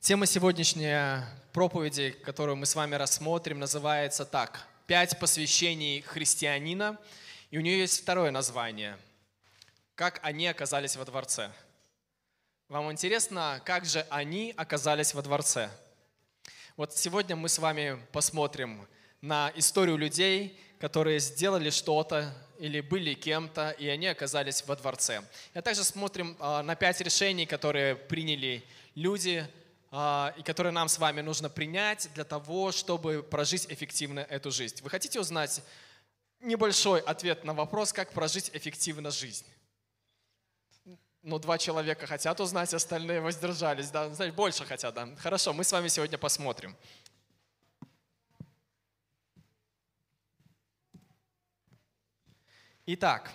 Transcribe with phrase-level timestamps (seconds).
[0.00, 4.66] Тема сегодняшней проповеди, которую мы с вами рассмотрим, называется так.
[4.86, 6.98] «Пять посвящений христианина».
[7.50, 8.96] И у нее есть второе название.
[9.96, 11.52] «Как они оказались во дворце».
[12.70, 15.68] Вам интересно, как же они оказались во дворце?
[16.78, 18.88] Вот сегодня мы с вами посмотрим
[19.20, 25.22] на историю людей, которые сделали что-то или были кем-то, и они оказались во дворце.
[25.52, 28.64] И также смотрим а, на пять решений, которые приняли
[28.94, 29.59] люди, а,
[29.92, 34.80] и которые нам с вами нужно принять для того, чтобы прожить эффективно эту жизнь.
[34.82, 35.62] Вы хотите узнать
[36.40, 39.44] небольшой ответ на вопрос, как прожить эффективно жизнь?
[41.22, 45.08] Ну, два человека хотят узнать, остальные воздержались, да, значит, больше хотят, да.
[45.16, 46.76] Хорошо, мы с вами сегодня посмотрим.
[52.86, 53.30] Итак,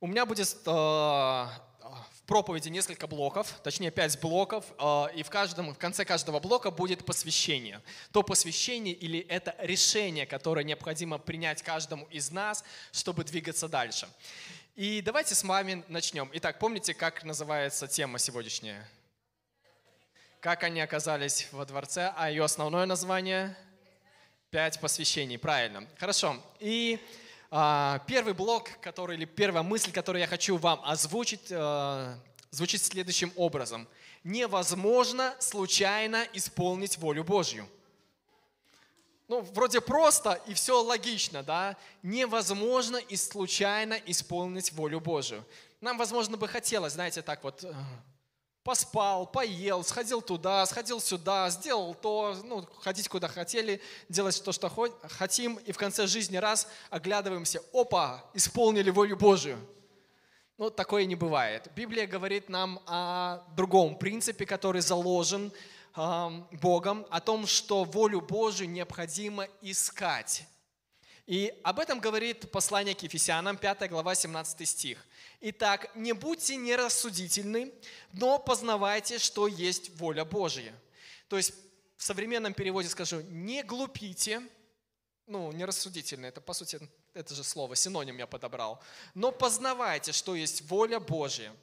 [0.00, 1.46] у меня будет э,
[2.26, 7.04] проповеди несколько блоков, точнее пять блоков, э, и в, каждом, в конце каждого блока будет
[7.04, 7.80] посвящение.
[8.12, 14.08] То посвящение или это решение, которое необходимо принять каждому из нас, чтобы двигаться дальше.
[14.74, 16.30] И давайте с вами начнем.
[16.34, 18.88] Итак, помните, как называется тема сегодняшняя?
[20.40, 23.56] Как они оказались во дворце, а ее основное название?
[24.50, 25.86] Пять посвящений, правильно.
[25.98, 26.36] Хорошо.
[26.60, 27.23] И а,
[28.08, 32.16] первый блок, который, или первая мысль, которую я хочу вам озвучить, э,
[32.50, 33.86] звучит следующим образом.
[34.24, 37.68] Невозможно случайно исполнить волю Божью.
[39.28, 41.76] Ну, вроде просто и все логично, да?
[42.02, 45.44] Невозможно и случайно исполнить волю Божью.
[45.80, 47.72] Нам, возможно, бы хотелось, знаете, так вот, э,
[48.64, 54.72] поспал, поел, сходил туда, сходил сюда, сделал то, ну, ходить куда хотели, делать то, что
[55.02, 59.58] хотим, и в конце жизни раз оглядываемся, опа, исполнили волю Божию.
[60.56, 61.68] Ну, такое не бывает.
[61.76, 65.52] Библия говорит нам о другом принципе, который заложен
[65.96, 70.46] э, Богом, о том, что волю Божию необходимо искать.
[71.26, 75.06] И об этом говорит послание к Ефесянам, 5 глава, 17 стих.
[75.40, 77.72] Итак, не будьте нерассудительны,
[78.12, 80.74] но познавайте, что есть воля Божья.
[81.28, 81.54] То есть
[81.96, 84.42] в современном переводе скажу, не глупите,
[85.26, 86.78] ну, нерассудительно, это по сути,
[87.14, 88.82] это же слово, синоним я подобрал,
[89.14, 91.54] но познавайте, что есть воля Божья.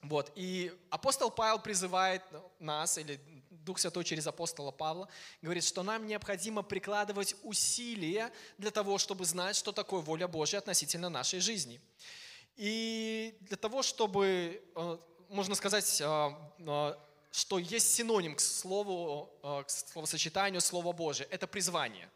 [0.00, 2.22] Вот, и апостол Павел призывает
[2.60, 3.20] нас, или
[3.68, 5.08] Дух Святой через апостола Павла
[5.42, 11.10] говорит, что нам необходимо прикладывать усилия для того, чтобы знать, что такое воля Божья относительно
[11.10, 11.78] нашей жизни.
[12.56, 16.30] И для того, чтобы, э, можно сказать, э,
[16.60, 16.94] э,
[17.30, 22.08] что есть синоним к слову, к словосочетанию Слова Божие, это призвание.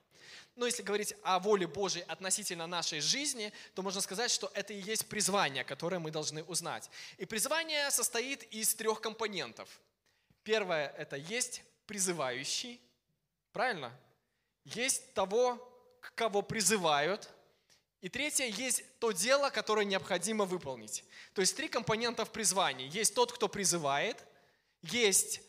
[0.56, 4.80] Но если говорить о воле Божьей относительно нашей жизни, то можно сказать, что это и
[4.80, 6.88] есть призвание, которое мы должны узнать.
[7.18, 9.68] И призвание состоит из трех компонентов–
[10.44, 12.80] Первое– это есть призывающий,
[13.53, 13.92] правильно?
[14.64, 15.56] Есть того,
[16.00, 17.28] к кого призывают.
[18.00, 21.04] И третье– есть то дело, которое необходимо выполнить.
[21.34, 22.88] То есть три компонента в призвании.
[22.88, 24.25] Есть тот, кто призывает,
[24.82, 25.41] есть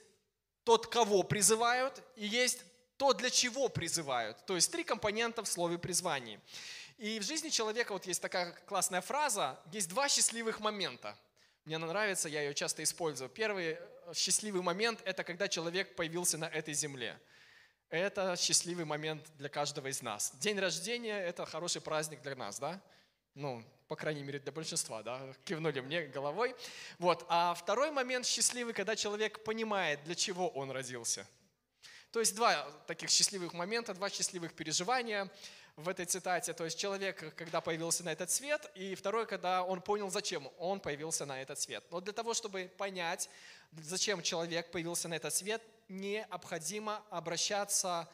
[0.64, 2.62] тот, кого призывают, и есть
[2.98, 4.46] то, для чего призывают.
[4.46, 6.40] То есть три компонента в слове призвании.
[6.98, 11.18] И в жизни человека вот есть такая классная фраза, есть два счастливых момента.
[11.66, 13.30] Мне она нравится, я ее часто использую.
[13.30, 13.78] Первый
[14.14, 17.20] счастливый момент– это когда человек появился на этой земле.
[17.90, 20.32] Это счастливый момент для каждого из нас.
[20.40, 22.82] День рождения– это хороший праздник для нас, да?
[23.36, 25.22] Ну, по крайней мере, для большинства, да?
[25.46, 26.56] Кивнули мне головой.
[27.00, 27.26] Вот.
[27.30, 31.28] А второй момент счастливый, когда человек понимает, для чего он родился.
[32.12, 35.32] То есть два таких счастливых момента, два счастливых переживания
[35.76, 36.54] в этой цитате.
[36.54, 40.80] То есть человек, когда появился на этот свет, и второй, когда он понял, зачем он
[40.80, 41.84] появился на этот свет.
[41.92, 43.30] Но для того, чтобы понять,
[43.72, 48.08] зачем человек появился на этот свет, необходимо обращаться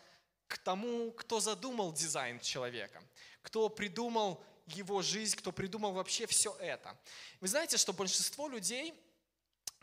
[0.47, 3.03] к тому, кто задумал дизайн человека,
[3.41, 6.95] кто придумал его жизнь, кто придумал вообще все это.
[7.41, 8.93] Вы знаете, что большинство людей,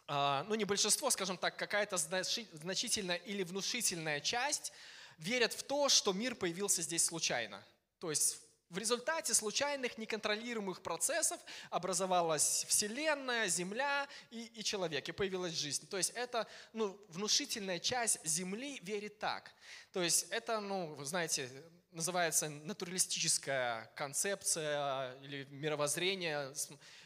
[0.07, 4.73] а, ну не большинство, скажем так, какая-то значительная или внушительная часть
[5.19, 7.65] верят в то, что мир появился здесь случайно.
[7.99, 11.41] То есть в результате случайных неконтролируемых процессов
[11.71, 15.87] образовалась Вселенная, Земля и, и человек, и появилась жизнь.
[15.89, 19.53] То есть это ну, внушительная часть Земли верит так.
[19.93, 21.49] То есть это, ну, вы знаете,
[21.93, 26.53] называется натуралистическая концепция или мировоззрение,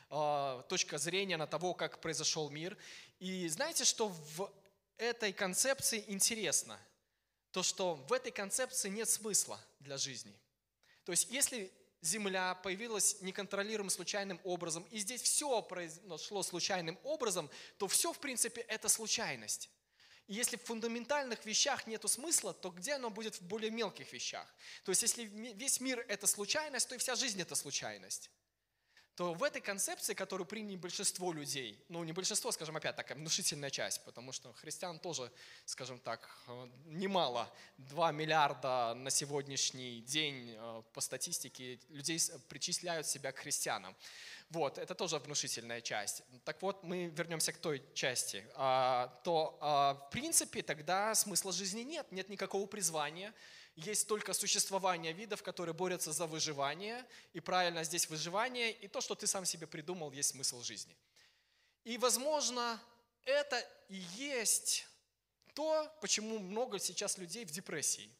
[0.08, 2.76] а, точка зрения на того, как произошел мир.
[3.18, 4.50] И знаете, что в
[4.96, 6.80] этой концепции интересно?
[7.52, 10.38] То, что в этой концепции нет смысла для жизни–
[11.10, 17.88] то есть если Земля появилась неконтролируемым случайным образом, и здесь все произошло случайным образом, то
[17.88, 19.70] все, в принципе, это случайность.
[20.28, 24.46] И если в фундаментальных вещах нету смысла, то где оно будет в более мелких вещах?
[24.84, 28.30] То есть если весь мир– это случайность, то и вся жизнь– это случайность
[29.16, 33.70] то в этой концепции, которую приняли большинство людей, ну не большинство, скажем, опять такая внушительная
[33.70, 35.30] часть, потому что христиан тоже,
[35.66, 42.18] скажем так, э, немало, 2 миллиарда на сегодняшний день э, по статистике людей
[42.48, 43.94] причисляют себя к христианам.
[44.50, 46.22] Вот, это тоже внушительная часть.
[46.44, 48.44] Так вот, мы вернемся к той части.
[48.56, 53.32] А, то, а, в принципе, тогда смысла жизни нет, нет никакого призвания,
[53.86, 59.14] есть только существование видов, которые борются за выживание, и правильно здесь выживание, и то, что
[59.14, 60.96] ты сам себе придумал, есть смысл жизни.
[61.84, 62.80] И, возможно,
[63.24, 64.86] это и есть
[65.54, 68.10] то, почему много сейчас людей в депрессии.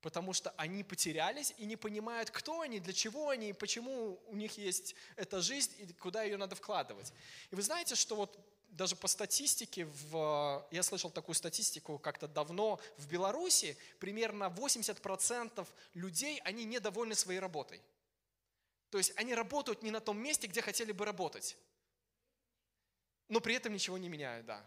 [0.00, 4.56] Потому что они потерялись и не понимают, кто они, для чего они, почему у них
[4.56, 7.12] есть эта жизнь и куда ее надо вкладывать.
[7.50, 8.38] И вы знаете, что вот
[8.68, 16.40] даже по статистике, в, я слышал такую статистику как-то давно, в Беларуси примерно 80% людей,
[16.44, 17.82] они недовольны своей работой.
[18.90, 21.56] То есть они работают не на том месте, где хотели бы работать.
[23.28, 24.64] Но при этом ничего не меняют, да.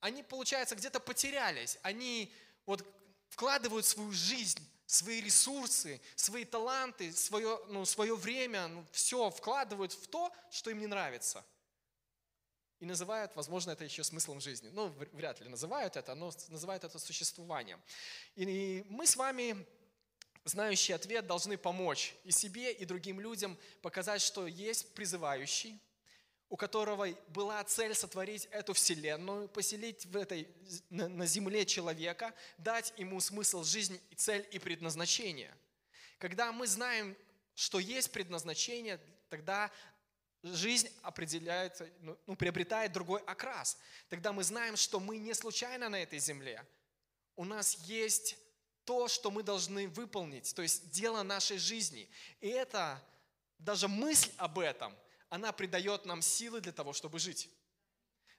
[0.00, 1.78] Они, получается, где-то потерялись.
[1.82, 2.32] Они
[2.66, 2.86] вот
[3.28, 10.06] вкладывают свою жизнь, свои ресурсы, свои таланты, свое, ну, свое время, ну, все вкладывают в
[10.06, 11.44] то, что им не нравится–
[12.80, 14.68] и называют, возможно, это еще смыслом жизни.
[14.72, 17.80] Ну, вряд ли называют это, но называют это существованием.
[18.34, 19.66] И мы с вами,
[20.44, 25.80] знающий ответ, должны помочь и себе, и другим людям показать, что есть призывающий,
[26.48, 30.46] у которого была цель сотворить эту вселенную, поселить в этой,
[30.90, 35.52] на, на земле человека, дать ему смысл жизни, цель и предназначение.
[36.18, 37.16] Когда мы знаем,
[37.54, 39.72] что есть предназначение, тогда
[40.54, 43.78] жизнь определяется, ну, ну, приобретает другой окрас.
[44.08, 46.64] Тогда мы знаем, что мы не случайно на этой земле.
[47.34, 48.36] У нас есть
[48.84, 52.08] то, что мы должны выполнить, то есть дело нашей жизни.
[52.40, 53.02] И это,
[53.58, 54.96] даже мысль об этом,
[55.28, 57.50] она придает нам силы для того, чтобы жить.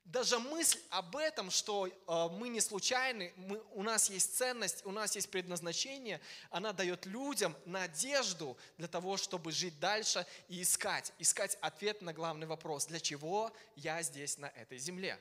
[0.07, 1.92] Даже мысль об этом, что э,
[2.31, 7.54] мы не случайны, мы, у нас есть ценность, у нас есть предназначение, она дает людям
[7.65, 13.51] надежду для того, чтобы жить дальше и искать, искать ответ на главный вопрос, для чего
[13.75, 15.19] я здесь на этой земле.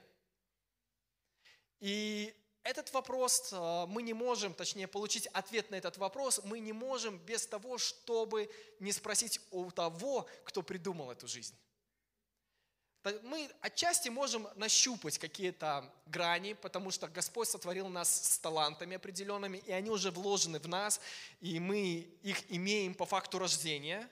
[1.80, 2.32] И
[2.62, 7.18] этот вопрос э, мы не можем, точнее, получить ответ на этот вопрос мы не можем
[7.18, 8.48] без того, чтобы
[8.78, 11.56] не спросить у того, кто придумал эту жизнь
[13.22, 19.72] мы отчасти можем нащупать какие-то грани, потому что Господь сотворил нас с талантами определенными, и
[19.72, 21.00] они уже вложены в нас,
[21.40, 24.08] и мы их имеем по факту рождения.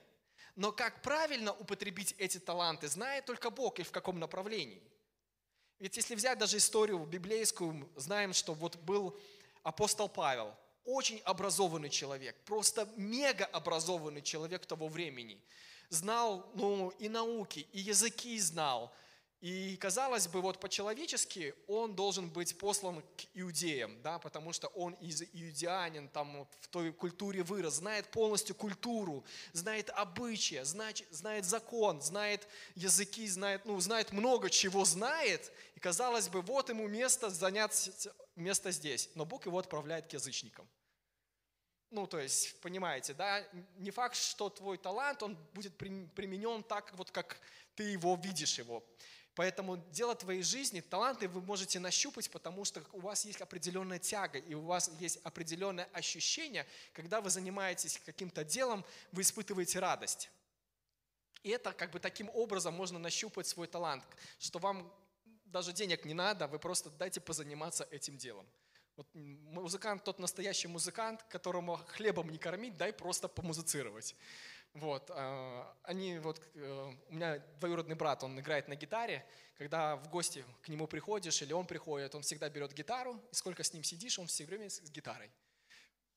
[0.57, 4.83] Но как правильно употребить эти таланты, знает только Бог и в каком направлении.
[5.81, 9.19] Ведь если взять даже историю библейскую, знаем, что вот был
[9.63, 10.55] апостол Павел,
[10.85, 15.41] очень образованный человек, просто мега образованный человек того времени
[15.91, 18.93] знал ну, и науки, и языки знал.
[19.45, 24.95] И, казалось бы, вот по-человечески он должен быть послан к иудеям, да, потому что он
[24.95, 29.23] из иудеанин, там в той культуре вырос, знает полностью культуру,
[29.53, 35.53] знает обычаи, знает, знает закон, знает языки, знает, ну, знает много чего знает.
[35.75, 37.91] И, казалось бы, вот ему место занять
[38.37, 39.11] место здесь.
[39.15, 40.67] Но Бог его отправляет к язычникам.
[41.95, 43.41] Ну, то есть, понимаете, да,
[43.77, 47.39] не факт, что твой талант, он будет применен так, вот как
[47.77, 48.83] ты его видишь его.
[49.37, 54.41] Поэтому дело твоей жизни, таланты вы можете нащупать, потому что у вас есть определенная тяга,
[54.41, 60.31] и у вас есть определенное ощущение, когда вы занимаетесь каким-то делом, вы испытываете радость.
[61.45, 64.03] И это как бы таким образом можно нащупать свой талант,
[64.41, 64.93] что вам
[65.45, 68.49] даже денег не надо, вы просто дайте позаниматься этим делом.
[68.97, 74.15] Вот музыкант, тот настоящий музыкант, которому хлебом не кормить, дай просто помузицировать.
[74.73, 80.09] Вот, а, они вот, э, у меня двоюродный брат, он играет на гитаре, когда в
[80.11, 83.83] гости к нему приходишь или он приходит, он всегда берет гитару, и сколько с ним
[83.83, 85.31] сидишь, он все время с гитарой.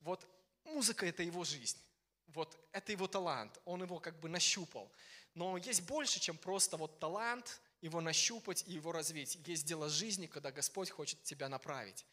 [0.01, 0.27] Вот
[0.63, 1.79] музыка– это его жизнь,
[2.27, 4.91] вот это его талант, он его как бы нащупал.
[5.33, 9.35] Но есть больше, чем просто вот талант, его нащупать и его развить.
[9.47, 12.05] Есть дело жизни, когда Господь хочет тебя направить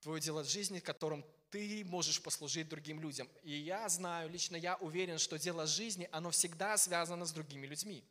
[0.00, 3.28] твое дело жизни, которым ты можешь послужить другим людям.
[3.42, 8.04] И я знаю, лично я уверен, что дело жизни, оно всегда связано с другими людьми.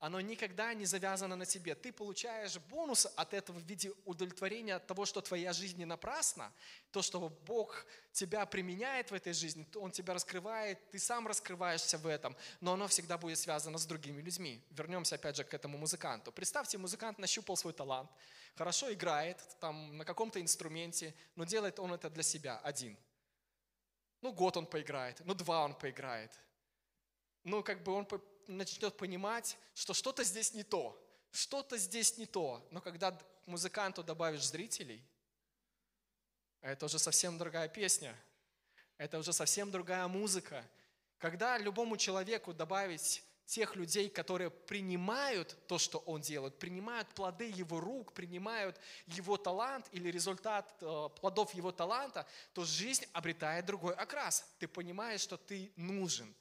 [0.00, 1.74] оно никогда не завязано на тебе.
[1.74, 6.50] Ты получаешь бонус от этого в виде удовлетворения от того, что твоя жизнь не напрасна,
[6.90, 12.06] то, что Бог тебя применяет в этой жизни, Он тебя раскрывает, ты сам раскрываешься в
[12.06, 14.64] этом, но оно всегда будет связано с другими людьми.
[14.70, 16.32] Вернемся опять же к этому музыканту.
[16.32, 18.10] Представьте, музыкант нащупал свой талант,
[18.54, 22.96] хорошо играет там на каком-то инструменте, но делает он это для себя один.
[24.20, 26.38] Ну, год он поиграет, ну, два он поиграет.
[27.44, 28.06] Ну, как бы он
[28.46, 32.66] начнет понимать, что что-то здесь не то, что-то здесь не то.
[32.70, 35.02] Но когда музыканту добавишь зрителей,
[36.60, 38.14] это уже совсем другая песня,
[38.98, 40.62] это уже совсем другая музыка.
[41.18, 47.80] Когда любому человеку добавить тех людей, которые принимают то, что он делает, принимают плоды его
[47.80, 54.44] рук, принимают его талант или результат э, плодов его таланта, то жизнь обретает другой окрас.
[54.58, 56.34] Ты понимаешь, что ты нужен,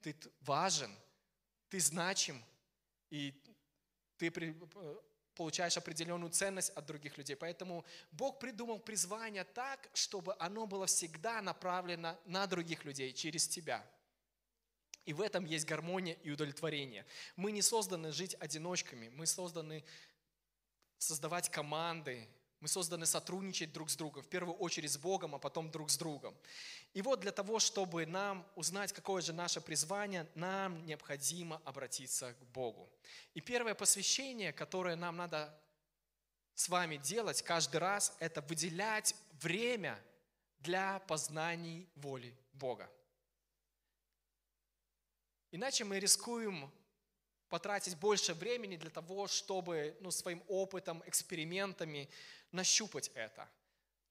[0.00, 0.94] ты важен–
[1.72, 2.44] ты значим,
[3.08, 3.32] и
[4.18, 4.30] ты
[5.34, 7.34] получаешь определенную ценность от других людей.
[7.34, 13.82] Поэтому Бог придумал призвание так, чтобы оно было всегда направлено на других людей через тебя.
[15.04, 17.04] И в этом есть гармония и удовлетворение.
[17.36, 19.84] Мы не созданы жить одиночками, мы созданы
[20.98, 22.28] создавать команды,
[22.60, 25.96] мы созданы сотрудничать друг с другом, в первую очередь с Богом, а потом друг с
[25.98, 26.36] другом.
[26.94, 32.44] И вот для того, чтобы нам узнать, какое же наше призвание, нам необходимо обратиться к
[32.52, 32.88] Богу.
[33.34, 35.52] И первое посвящение, которое нам надо
[36.54, 39.98] с вами делать каждый раз, это выделять время
[40.60, 42.88] для познаний воли Бога.
[45.52, 46.72] Иначе мы рискуем
[47.50, 52.08] потратить больше времени для того, чтобы ну, своим опытом, экспериментами
[52.52, 53.46] нащупать это.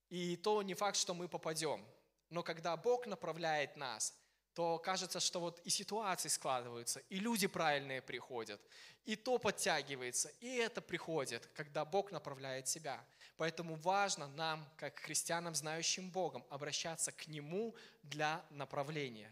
[0.10, 1.84] И то не факт, что мы попадем.
[2.30, 4.16] Но когда Бог направляет нас,
[4.54, 8.62] то кажется, что вот и ситуации складываются, и люди правильные приходят,
[9.06, 13.04] и то подтягивается, и это приходит, когда Бог направляет себя.
[13.38, 19.32] Поэтому важно нам, как христианам, знающим Богом, обращаться к Нему для направления,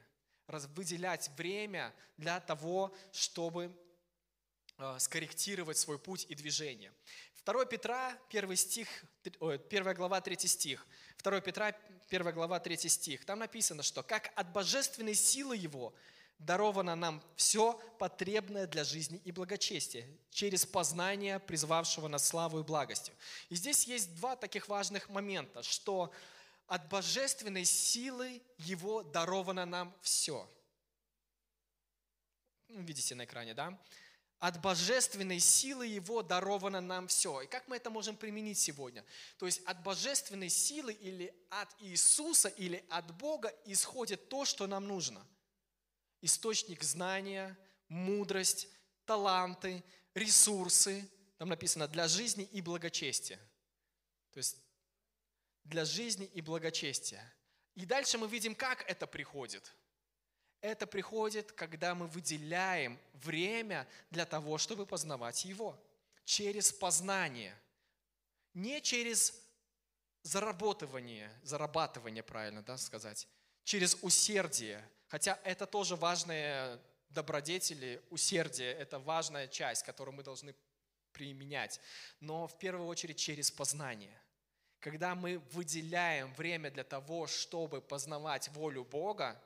[0.50, 3.74] выделять время для того, чтобы
[4.82, 6.94] Э, скорректировать свой путь и движение.
[7.44, 8.88] 2 Петра, 1 стих,
[9.26, 10.88] 1 глава, 3 стих.
[11.22, 11.76] 2 Петра,
[12.10, 13.26] 1 глава, 3 стих.
[13.26, 15.94] Там написано, что «как от божественной силы Его
[16.38, 23.14] даровано нам все потребное для жизни и благочестия через познание призвавшего нас славу и благостью».
[23.50, 26.14] И здесь есть два таких важных момента, что
[26.70, 30.50] от божественной силы Его даровано нам все.
[32.70, 33.78] Видите на экране, да?
[34.40, 37.42] от божественной силы Его даровано нам все.
[37.42, 39.04] И как мы это можем применить сегодня?
[39.38, 44.88] То есть от божественной силы или от Иисуса или от Бога исходит то, что нам
[44.88, 45.26] нужно.
[46.22, 47.58] Источник знания,
[47.90, 48.70] мудрость,
[49.06, 49.84] таланты,
[50.14, 51.10] ресурсы.
[51.38, 53.40] Там написано для жизни и благочестия.
[54.32, 54.58] То есть
[55.64, 57.34] для жизни и благочестия.
[57.76, 59.74] И дальше мы видим, как это приходит–
[60.62, 65.80] это приходит, когда мы выделяем время для того, чтобы познавать Его.
[66.26, 67.56] Через познание.
[68.54, 69.42] Не через
[70.22, 73.28] заработывание, зарабатывание, правильно да, сказать,
[73.64, 74.84] через усердие.
[75.08, 80.54] Хотя это тоже важные добродетели, усердие– это важная часть, которую мы должны
[81.14, 81.80] применять.
[82.20, 84.22] Но в первую очередь через познание.
[84.80, 89.42] Когда мы выделяем время для того, чтобы познавать волю Бога,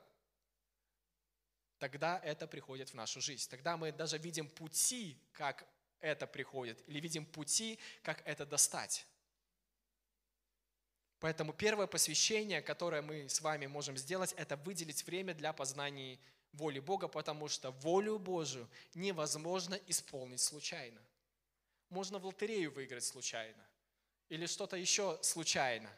[1.78, 3.50] тогда это приходит в нашу жизнь.
[3.50, 5.66] Тогда мы даже видим пути, как
[6.00, 9.06] это приходит, или видим пути, как это достать.
[11.18, 16.18] Поэтому первое посвящение, которое мы с вами можем сделать, это выделить время для познания
[16.52, 21.00] воли Бога, потому что волю Божию невозможно исполнить случайно.
[21.88, 23.66] Можно в лотерею выиграть случайно,
[24.34, 25.88] или что-то еще случайно,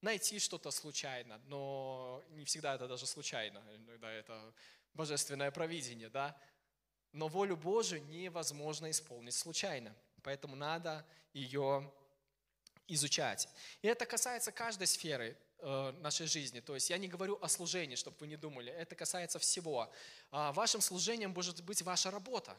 [0.00, 4.54] найти что-то случайно, но не всегда это даже случайно, иногда это
[4.94, 6.40] божественное провидение, да?
[7.12, 9.92] Но волю Божию невозможно исполнить случайно,
[10.22, 11.92] поэтому надо ее
[12.86, 13.48] изучать.
[13.82, 16.60] И это касается каждой сферы э, нашей жизни.
[16.60, 19.92] То есть я не говорю о служении, чтобы вы не думали, это касается всего.
[20.30, 22.56] А вашим служением может быть ваша работа.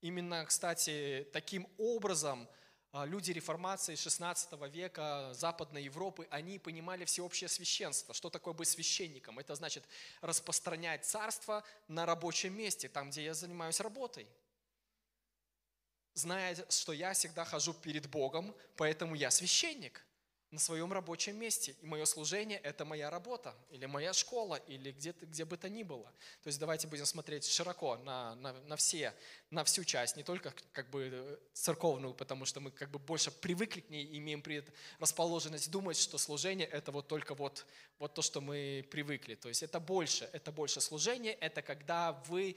[0.00, 2.48] Именно, кстати, таким образом–
[3.02, 8.14] люди реформации 16 века Западной Европы, они понимали всеобщее священство.
[8.14, 9.40] Что такое быть священником?
[9.40, 9.84] Это значит
[10.20, 14.28] распространять царство на рабочем месте, там, где я занимаюсь работой.
[16.14, 20.06] Зная, что я всегда хожу перед Богом, поэтому я священник.
[20.54, 21.74] На своем рабочем месте.
[21.82, 25.82] И мое служение– это моя работа, или моя школа, или где-то, где бы то ни
[25.82, 26.06] было.
[26.42, 29.12] То есть давайте будем смотреть широко на, на, на все,
[29.50, 33.80] на всю часть, не только как бы церковную, потому что мы как бы больше привыкли
[33.80, 34.42] к ней, имеем
[35.00, 37.66] расположенность думать, что служение– это вот только вот,
[37.98, 39.34] вот то, что мы привыкли.
[39.34, 42.56] То есть это больше, это больше служение, это когда вы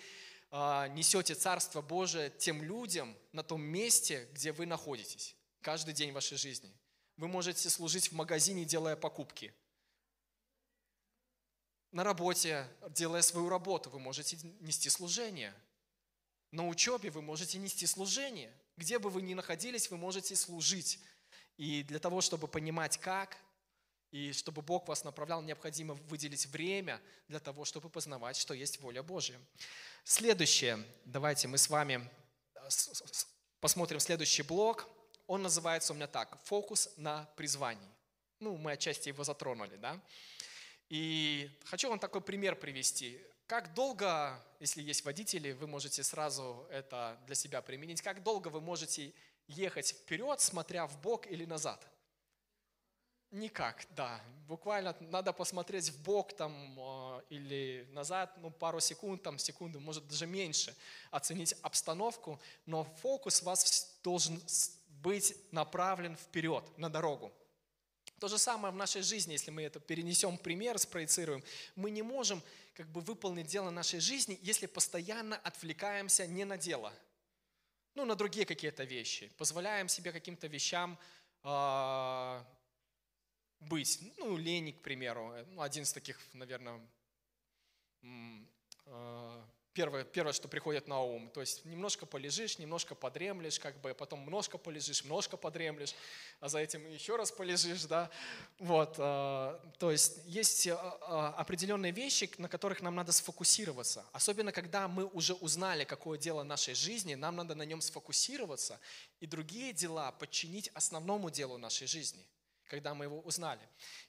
[0.52, 6.38] а, несете Царство Божие тем людям на том месте, где вы находитесь каждый день вашей
[6.38, 6.72] жизни–
[7.18, 9.54] вы можете служить в магазине, делая покупки.
[11.92, 15.54] На работе, делая свою работу, вы можете нести служение.
[16.52, 18.54] На учебе вы можете нести служение.
[18.78, 21.00] Где бы вы ни находились, вы можете служить.
[21.58, 23.38] И для того, чтобы понимать, как,
[24.12, 29.02] и чтобы Бог вас направлял, необходимо выделить время для того, чтобы познавать, что есть воля
[29.02, 29.40] Божья.
[30.04, 30.86] Следующее.
[31.04, 32.08] Давайте мы с вами
[32.54, 32.70] э,
[33.60, 34.88] посмотрим следующий блок–
[35.28, 37.90] он называется у меня так, фокус на призвании.
[38.40, 40.00] Ну, мы отчасти его затронули, да.
[40.90, 43.22] И хочу вам такой пример привести.
[43.46, 48.62] Как долго, если есть водители, вы можете сразу это для себя применить, как долго вы
[48.62, 49.14] можете
[49.48, 51.86] ехать вперед, смотря в бок или назад?
[53.32, 54.22] Никак, да.
[54.48, 60.08] Буквально надо посмотреть в бок там э, или назад, ну, пару секунд, там, секунду, может
[60.08, 60.74] даже меньше,
[61.12, 64.42] оценить обстановку, но фокус вас должен
[65.02, 67.34] быть направлен вперед, на дорогу.
[68.20, 71.44] То же самое в нашей жизни, если мы это перенесем пример, спроецируем,
[71.76, 72.42] мы не можем
[72.74, 76.92] как бы выполнить дело нашей жизни, если постоянно отвлекаемся не на дело,
[77.94, 80.98] ну, на другие какие-то вещи, позволяем себе каким-то вещам
[81.44, 82.44] э,
[83.60, 84.00] быть.
[84.18, 86.80] Ну, лень, к примеру, ну, один из таких, наверное,
[88.86, 89.44] э,
[89.78, 91.30] первое, первое, что приходит на ум.
[91.30, 95.94] То есть немножко полежишь, немножко подремлешь, как бы, потом немножко полежишь, немножко подремлешь,
[96.40, 98.10] а за этим еще раз полежишь, да.
[98.58, 100.74] Вот, э, то есть есть э, э,
[101.38, 104.04] определенные вещи, на которых нам надо сфокусироваться.
[104.14, 108.80] Особенно, когда мы уже узнали, какое дело нашей жизни, нам надо на нем сфокусироваться
[109.20, 112.26] и другие дела подчинить основному делу нашей жизни
[112.70, 113.62] когда мы его узнали.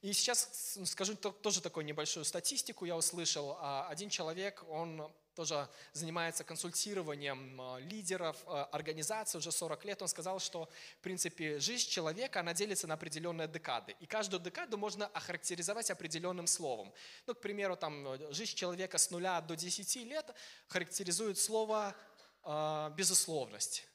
[0.03, 2.87] И сейчас скажу тоже такую небольшую статистику.
[2.87, 9.85] Я услышал, а, один человек, он тоже занимается консультированием э, лидеров э, организаций уже 40
[9.85, 10.69] лет, он сказал, что,
[10.99, 13.95] в принципе, жизнь человека, она делится на определенные декады.
[14.01, 16.93] И каждую декаду можно охарактеризовать определенным словом.
[17.27, 20.35] Ну, к примеру, там, э, жизнь человека с нуля до 10 лет
[20.67, 21.95] характеризует слово
[22.43, 23.87] э, «безусловность».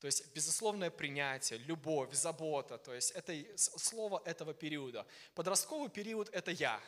[0.00, 2.76] То есть безусловное принятие, любовь, забота.
[2.76, 5.06] То есть это слово этого периода.
[5.34, 6.80] Подростковый период– это «я»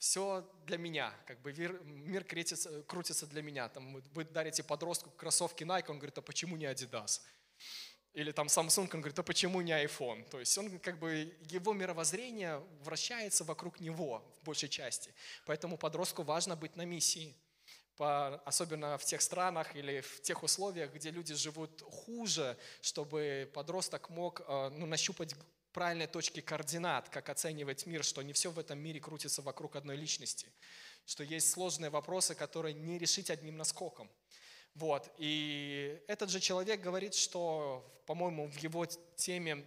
[0.00, 3.68] все для меня, как бы мир, крутится, крутится для меня.
[3.68, 7.20] Там вы дарите подростку кроссовки Nike, он говорит, а почему не Adidas?
[8.14, 10.26] Или там Samsung, он говорит, а почему не iPhone?
[10.30, 15.14] То есть он как бы, его мировоззрение вращается вокруг него в большей части.
[15.44, 17.36] Поэтому подростку важно быть на миссии.
[17.96, 24.08] По, особенно в тех странах или в тех условиях, где люди живут хуже, чтобы подросток
[24.08, 25.34] мог э, ну, нащупать
[25.72, 29.96] правильной точки координат, как оценивать мир, что не все в этом мире крутится вокруг одной
[29.96, 30.52] личности,
[31.06, 34.10] что есть сложные вопросы, которые не решить одним наскоком.
[34.74, 35.12] Вот.
[35.18, 39.64] И этот же человек говорит, что, по-моему, в его теме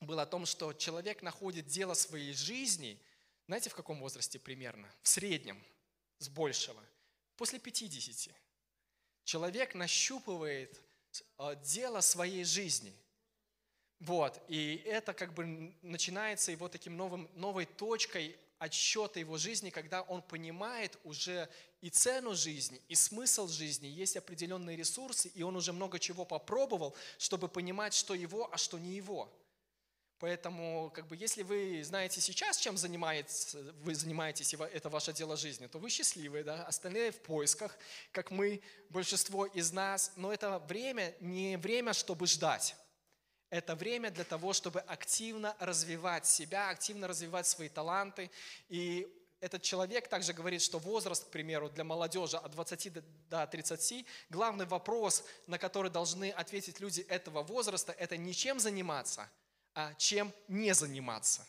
[0.00, 3.00] было о том, что человек находит дело своей жизни,
[3.46, 4.88] знаете, в каком возрасте примерно?
[5.02, 5.62] В среднем,
[6.18, 6.82] с большего.
[7.36, 8.34] После 50.
[9.24, 10.80] Человек нащупывает
[11.38, 12.92] э, дело своей жизни–
[14.04, 20.02] вот, и это как бы начинается его таким новым, новой точкой отсчета его жизни, когда
[20.02, 21.48] он понимает уже
[21.80, 26.94] и цену жизни, и смысл жизни, есть определенные ресурсы, и он уже много чего попробовал,
[27.18, 29.32] чтобы понимать, что его, а что не его.
[30.18, 35.36] Поэтому, как бы, если вы знаете сейчас, чем занимаетесь, вы занимаетесь, и это ваше дело
[35.36, 36.64] жизни, то вы счастливы, да?
[36.64, 37.76] остальные в поисках,
[38.12, 40.12] как мы, большинство из нас.
[40.16, 42.76] Но это время не время, чтобы ждать.
[43.54, 48.28] Это время для того, чтобы активно развивать себя, активно развивать свои таланты.
[48.68, 49.06] И
[49.38, 54.66] этот человек также говорит, что возраст, к примеру, для молодежи от 20 до 30, главный
[54.66, 59.30] вопрос, на который должны ответить люди этого возраста, это не чем заниматься,
[59.72, 61.46] а чем не заниматься.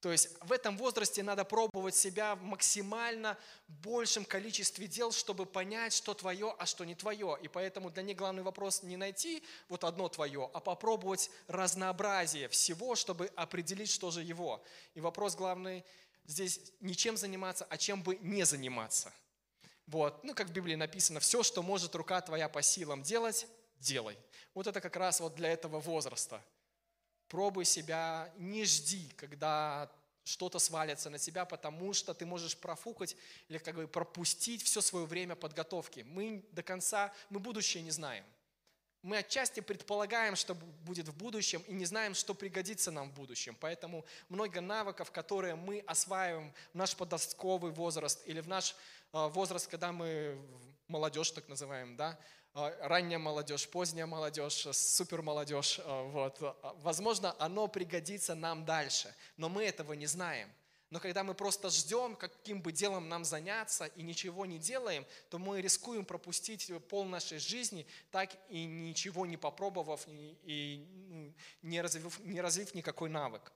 [0.00, 5.92] То есть в этом возрасте надо пробовать себя в максимально большем количестве дел, чтобы понять,
[5.92, 7.36] что твое, а что не твое.
[7.42, 12.94] И поэтому для них главный вопрос не найти вот одно твое, а попробовать разнообразие всего,
[12.94, 14.62] чтобы определить, что же его.
[14.94, 15.84] И вопрос главный
[16.26, 19.12] здесь не чем заниматься, а чем бы не заниматься.
[19.88, 23.48] Вот, ну как в Библии написано, все, что может рука твоя по силам делать,
[23.80, 24.16] делай.
[24.54, 26.40] Вот это как раз вот для этого возраста–
[27.28, 29.90] пробуй себя, не жди, когда
[30.24, 33.16] что-то свалится на тебя, потому что ты можешь профукать
[33.48, 36.00] или как бы пропустить все свое время подготовки.
[36.00, 38.24] Мы до конца, мы будущее не знаем.
[39.02, 43.56] Мы отчасти предполагаем, что будет в будущем, и не знаем, что пригодится нам в будущем.
[43.60, 48.74] Поэтому много навыков, которые мы осваиваем в наш подростковый возраст или в наш
[49.12, 50.36] э, возраст, когда мы
[50.88, 52.18] молодежь так называем, да,
[52.54, 56.40] ранняя молодежь, поздняя молодежь, супер молодежь, э, вот.
[56.82, 60.50] возможно, оно пригодится нам дальше, но мы этого не знаем.
[60.90, 65.38] Но когда мы просто ждем, каким бы делом нам заняться и ничего не делаем, то
[65.38, 72.18] мы рискуем пропустить пол нашей жизни, так и ничего не попробовав и ну, не развив,
[72.20, 73.52] не развив никакой навык.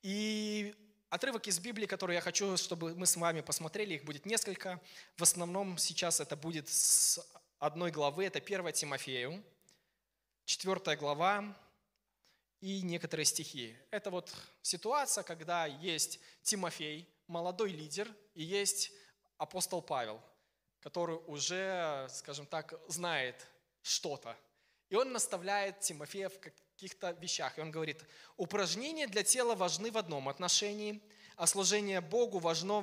[0.00, 0.74] И
[1.10, 4.80] отрывок из Библии, который я хочу, чтобы мы с вами посмотрели, их будет несколько.
[5.18, 7.20] В основном сейчас это будет с
[7.62, 9.40] одной главы, это 1 Тимофею,
[10.46, 11.56] 4 глава,
[12.60, 13.76] и некоторые стихи.
[13.92, 18.90] Это вот ситуация, когда есть Тимофей, молодой лидер, и есть
[19.38, 20.20] апостол Павел,
[20.80, 23.46] который уже, скажем так, знает
[23.80, 24.36] что-то.
[24.90, 27.58] И он наставляет Тимофея в каких-то вещах.
[27.58, 28.04] И он говорит,
[28.36, 31.00] упражнения для тела важны в одном отношении,
[31.36, 32.80] а служение Богу важно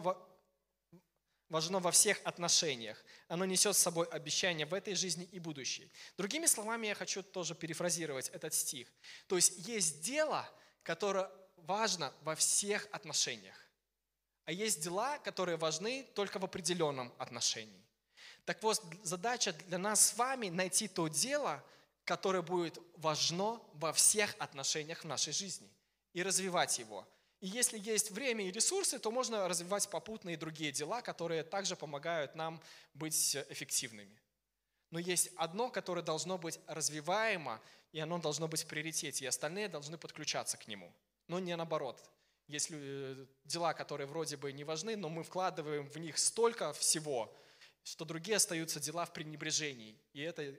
[1.50, 3.04] важно во всех отношениях.
[3.28, 5.92] Оно несет с собой обещание в этой жизни и будущей.
[6.18, 8.88] Другими словами, я хочу тоже перефразировать этот стих.
[9.28, 10.50] То есть есть дело,
[10.84, 13.56] которое важно во всех отношениях.
[14.46, 17.86] А есть дела, которые важны только в определенном отношении.
[18.46, 21.64] Так вот, задача для нас с вами найти то дело,
[22.04, 25.70] которое будет важно во всех отношениях в нашей жизни
[26.14, 27.08] и развивать его–
[27.42, 32.36] и если есть время и ресурсы, то можно развивать попутные другие дела, которые также помогают
[32.36, 32.62] нам
[32.94, 34.20] быть эффективными.
[34.92, 39.70] Но есть одно, которое должно быть развиваемо, и оно должно быть в приоритете, и остальные
[39.70, 40.94] должны подключаться к нему.
[41.28, 42.04] Но не наоборот.
[42.48, 47.34] Есть э, дела, которые вроде бы не важны, но мы вкладываем в них столько всего,
[47.84, 50.56] что другие остаются дела в пренебрежении, и это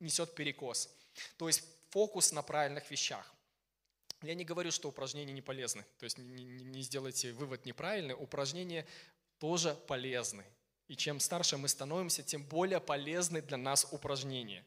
[0.00, 0.90] несет перекос.
[1.38, 3.32] То есть фокус на правильных вещах.
[4.22, 8.14] Я не говорю, что упражнения не полезны, то есть не, не, не сделайте вывод неправильный,
[8.14, 8.86] упражнения
[9.38, 10.44] тоже полезны.
[10.86, 14.64] И чем старше мы становимся, тем более полезны для нас упражнения.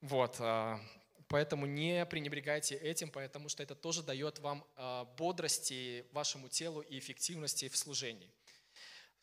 [0.00, 0.80] Вот, а,
[1.28, 6.98] поэтому не пренебрегайте этим, потому что это тоже дает вам а, бодрости вашему телу и
[6.98, 8.30] эффективности в служении.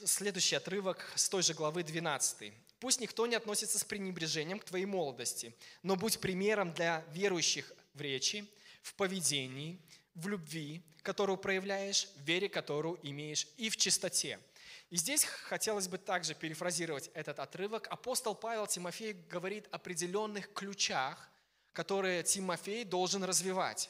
[0.03, 2.53] Следующий отрывок с той же главы 12.
[2.79, 8.01] «Пусть никто не относится с пренебрежением к твоей молодости, но будь примером для верующих в
[8.01, 8.45] речи,
[8.85, 9.79] в поведении,
[10.13, 14.39] в любви, которую проявляешь, в вере, которую имеешь, и в чистоте.
[14.91, 17.87] И здесь хотелось бы также перефразировать этот отрывок.
[17.87, 21.29] Апостол Павел Тимофей говорит о определенных ключах,
[21.73, 23.89] которые Тимофей должен развивать.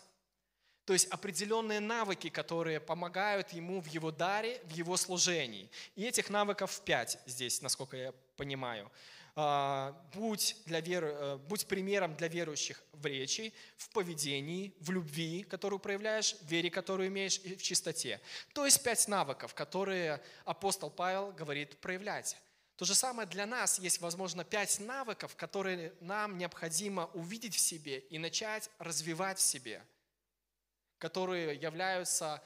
[0.86, 5.70] То есть определенные навыки, которые помогают ему в его даре, в его служении.
[5.96, 8.90] И этих навыков пять здесь, насколько я понимаю.
[9.38, 15.44] А, будь, для веру, э, будь примером для верующих в речи, в поведении, в любви,
[15.44, 18.22] которую проявляешь, в вере, которую имеешь, и в чистоте.
[18.54, 22.38] То есть пять навыков, которые апостол Павел говорит проявлять.
[22.78, 28.00] То же самое для нас есть, возможно, пять навыков, которые нам необходимо увидеть в себе
[28.00, 29.84] и начать развивать в себе,
[30.98, 32.42] которые являются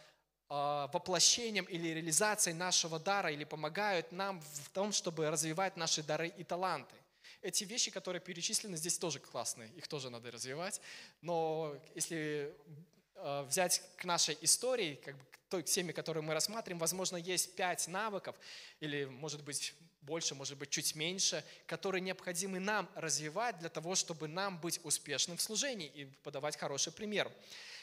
[0.49, 6.43] воплощением или реализацией нашего дара или помогают нам в том, чтобы развивать наши дары и
[6.43, 6.95] таланты.
[7.41, 10.81] Эти вещи, которые перечислены здесь, тоже классные, их тоже надо развивать.
[11.21, 12.53] Но если
[13.15, 17.55] а, взять к нашей истории, как бы к той теме, которую мы рассматриваем, возможно, есть
[17.55, 18.35] пять навыков,
[18.79, 24.27] или, может быть, больше, может быть, чуть меньше, которые необходимы нам развивать для того, чтобы
[24.27, 27.31] нам быть успешным в служении и подавать хороший пример.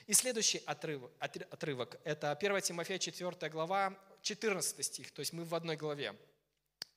[0.06, 5.52] И следующий отрывок, отрывок это 1 Тимофея 4 глава, 14 стих, то есть мы в
[5.52, 6.14] одной главе,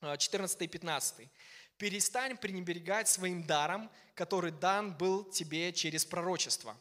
[0.00, 1.28] 14 и 15.
[1.76, 6.76] «Перестань пренебрегать своим даром, который дан был тебе через пророчество,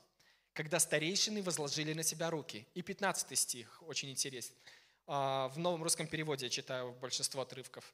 [0.53, 2.67] когда старейшины возложили на тебя руки».
[2.75, 4.53] И 15 стих, очень интересен.
[5.07, 7.91] А, в новом русском переводе я читаю большинство отрывков.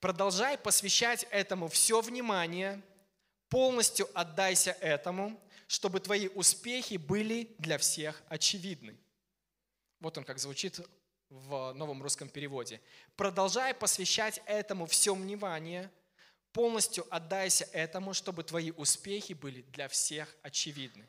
[0.00, 2.82] «Продолжай посвящать этому все внимание,
[3.48, 8.96] полностью отдайся этому, чтобы твои успехи были для всех очевидны.
[10.00, 10.80] Вот он как звучит
[11.28, 12.80] в новом русском переводе.
[13.16, 15.92] Продолжай посвящать этому все внимание,
[16.52, 21.06] полностью отдайся этому, чтобы твои успехи были для всех очевидны.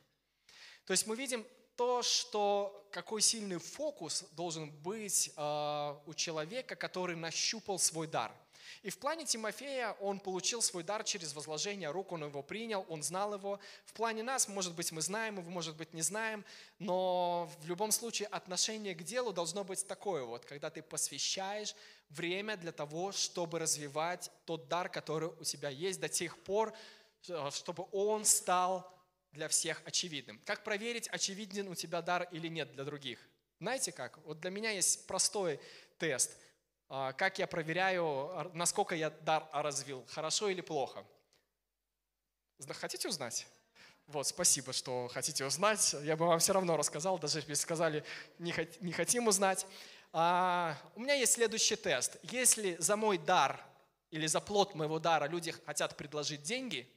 [0.85, 7.15] То есть мы видим то, что какой сильный фокус должен быть э, у человека, который
[7.15, 8.35] нащупал свой дар–
[8.83, 13.03] И в плане Тимофея он получил свой дар через возложение рук, он его принял, он
[13.03, 13.59] знал его.
[13.85, 16.45] В плане нас, может быть, мы знаем его, может быть, не знаем,
[16.79, 21.75] но в любом случае отношение к делу должно быть такое вот, когда ты посвящаешь
[22.09, 26.73] время для того, чтобы развивать тот дар, который у тебя есть до тех пор,
[27.27, 28.91] э, чтобы он стал
[29.31, 30.41] для всех очевидным.
[30.45, 33.19] Как проверить, очевиден у тебя дар или нет для других?
[33.59, 34.17] Знаете как?
[34.25, 35.59] Вот для меня есть простой
[35.97, 36.37] тест.
[36.89, 41.05] А, как я проверяю, насколько я дар развил, хорошо или плохо?
[42.67, 43.47] Хотите узнать?
[44.07, 45.95] Вот, спасибо, что хотите узнать.
[46.01, 48.03] Я бы вам все равно рассказал, даже если сказали,
[48.39, 49.67] не, хот, не хотим узнать.
[50.11, 52.17] А, у меня есть следующий тест.
[52.23, 53.63] Если за мой дар
[54.09, 56.91] или за плод моего дара люди хотят предложить деньги,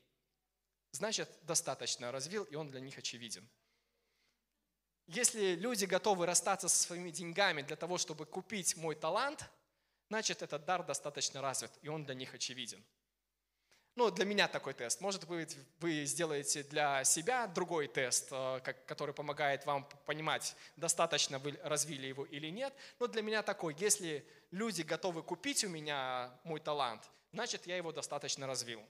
[0.93, 3.47] значит, достаточно развил, и он для них очевиден.
[5.07, 9.51] Если люди готовы расстаться со своими деньгами для того, чтобы купить мой талант,
[10.13, 12.85] значит, этот дар достаточно развит, и он для них очевиден.
[13.95, 15.01] Ну, для меня такой тест.
[15.01, 21.59] Может быть, вы сделаете для себя другой тест, э, который помогает вам понимать, достаточно вы
[21.63, 22.75] развили его или нет.
[23.01, 27.91] Но для меня такой, если люди готовы купить у меня мой талант, значит, я его
[27.91, 28.83] достаточно развил.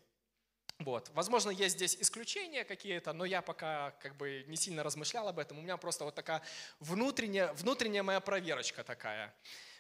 [0.81, 1.09] Вот.
[1.15, 5.59] Возможно, есть здесь исключения какие-то, но я пока как бы не сильно размышлял об этом.
[5.59, 6.43] У меня просто вот такая
[6.81, 9.33] внутренняя, внутренняя моя проверочка такая.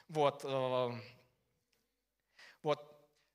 [0.09, 0.44] Вот.
[0.44, 0.92] Э.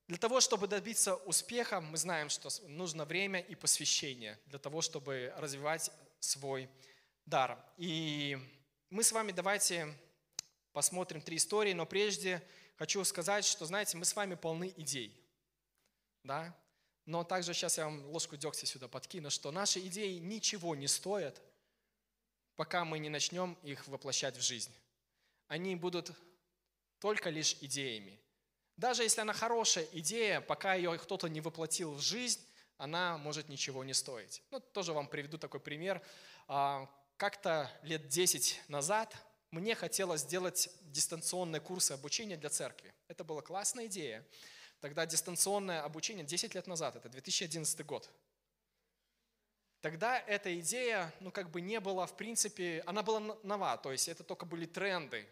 [0.07, 5.33] Для того, чтобы добиться успеха, мы знаем, что нужно время и посвящение для того, чтобы
[5.35, 5.91] развивать
[6.21, 6.69] свой
[7.25, 7.61] дар.
[7.77, 8.37] И
[8.89, 9.93] мы с вами давайте
[10.71, 12.41] посмотрим три истории, но прежде
[12.77, 15.13] хочу сказать, что, знаете, мы с вами полны идей.
[16.23, 16.55] Да?
[17.05, 21.41] Но также сейчас я вам ложку дегтя сюда подкину, что наши идеи ничего не стоят,
[22.55, 24.71] пока мы не начнем их воплощать в жизнь.
[25.47, 26.11] Они будут
[26.99, 28.17] только лишь идеями.
[28.77, 32.39] Даже если она хорошая идея, пока ее кто-то не воплотил в жизнь,
[32.77, 34.43] она может ничего не стоить.
[34.51, 36.01] Ну, тоже вам приведу такой пример.
[36.47, 36.87] А,
[37.17, 39.15] как-то лет 10 назад
[39.49, 42.93] мне хотелось сделать дистанционные курсы обучения для церкви.
[43.07, 44.23] Это была классная идея.
[44.79, 48.07] Тогда дистанционное обучение 10 лет назад, это 2011 год.
[49.81, 54.07] Тогда эта идея, ну как бы не была, в принципе, она была нова, то есть
[54.07, 55.27] это только были тренды.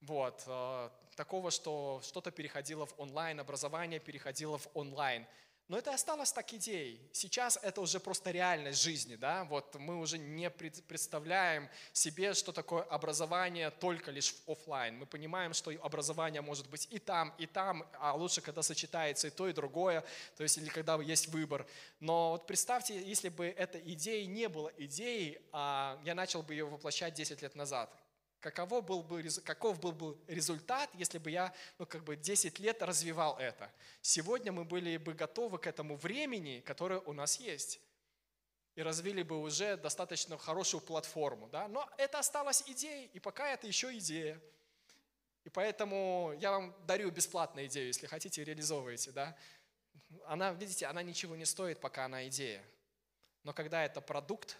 [0.00, 5.26] Вот, э, такого, что что-то переходило в онлайн, образование переходило в онлайн.
[5.68, 6.98] Но это осталось так идеей.
[7.12, 9.16] Сейчас это уже просто реальность жизни.
[9.16, 9.44] Да?
[9.44, 14.96] Вот мы уже не представляем себе, что такое образование только лишь в офлайн.
[14.96, 19.30] Мы понимаем, что образование может быть и там, и там, а лучше, когда сочетается и
[19.30, 20.02] то, и другое,
[20.38, 21.66] то есть или когда есть выбор.
[22.00, 26.64] Но вот представьте, если бы эта идея не была идеей, а я начал бы ее
[26.64, 27.94] воплощать 10 лет назад
[28.40, 32.82] каково был бы, каков был бы результат, если бы я ну, как бы 10 лет
[32.82, 33.70] развивал это.
[34.00, 37.80] Сегодня мы были бы готовы к этому времени, которое у нас есть.
[38.74, 41.48] И развили бы уже достаточно хорошую платформу.
[41.48, 41.66] Да?
[41.68, 44.40] Но это осталось идеей, и пока это еще идея.
[45.44, 49.10] И поэтому я вам дарю бесплатную идею, если хотите, реализовывайте.
[49.10, 49.36] Да?
[50.26, 52.64] Она, видите, она ничего не стоит, пока она идея.
[53.42, 54.56] Но когда это продукт,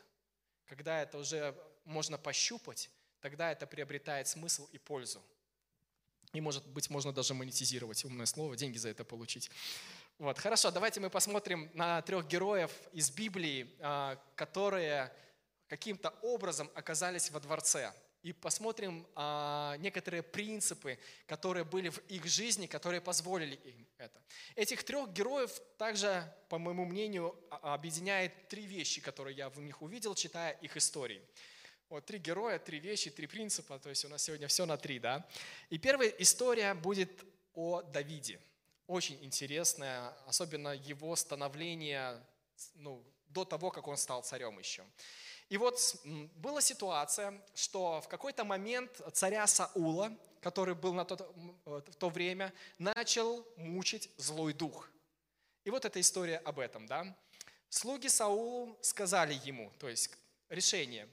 [0.66, 5.22] когда это уже можно пощупать, тогда это приобретает смысл и пользу.
[6.32, 9.50] И, может быть, можно даже монетизировать, умное слово, деньги за это получить.
[10.18, 15.12] Вот, хорошо, давайте мы посмотрим на трех героев из Библии, а, которые
[15.68, 17.92] каким-то образом оказались во дворце.
[18.22, 24.20] И посмотрим а, некоторые принципы, которые были в их жизни, которые позволили им это.
[24.56, 30.14] Этих трех героев также, по моему мнению, объединяет три вещи, которые я в них увидел,
[30.14, 31.22] читая их истории.
[31.88, 33.78] Вот три героя, три вещи, три принципа.
[33.78, 35.26] То есть у нас сегодня все на три, да?
[35.70, 37.10] И первая история будет
[37.54, 38.40] о Давиде.
[38.86, 42.22] Очень интересная, особенно его становление
[42.74, 44.84] ну, до того, как он стал царем еще.
[45.48, 45.96] И вот
[46.36, 52.52] была ситуация, что в какой-то момент царя Саула, который был на тот, в то время,
[52.78, 54.90] начал мучить злой дух.
[55.64, 57.16] И вот эта история об этом, да.
[57.70, 60.10] Слуги Саулу сказали ему, то есть
[60.48, 61.08] решение,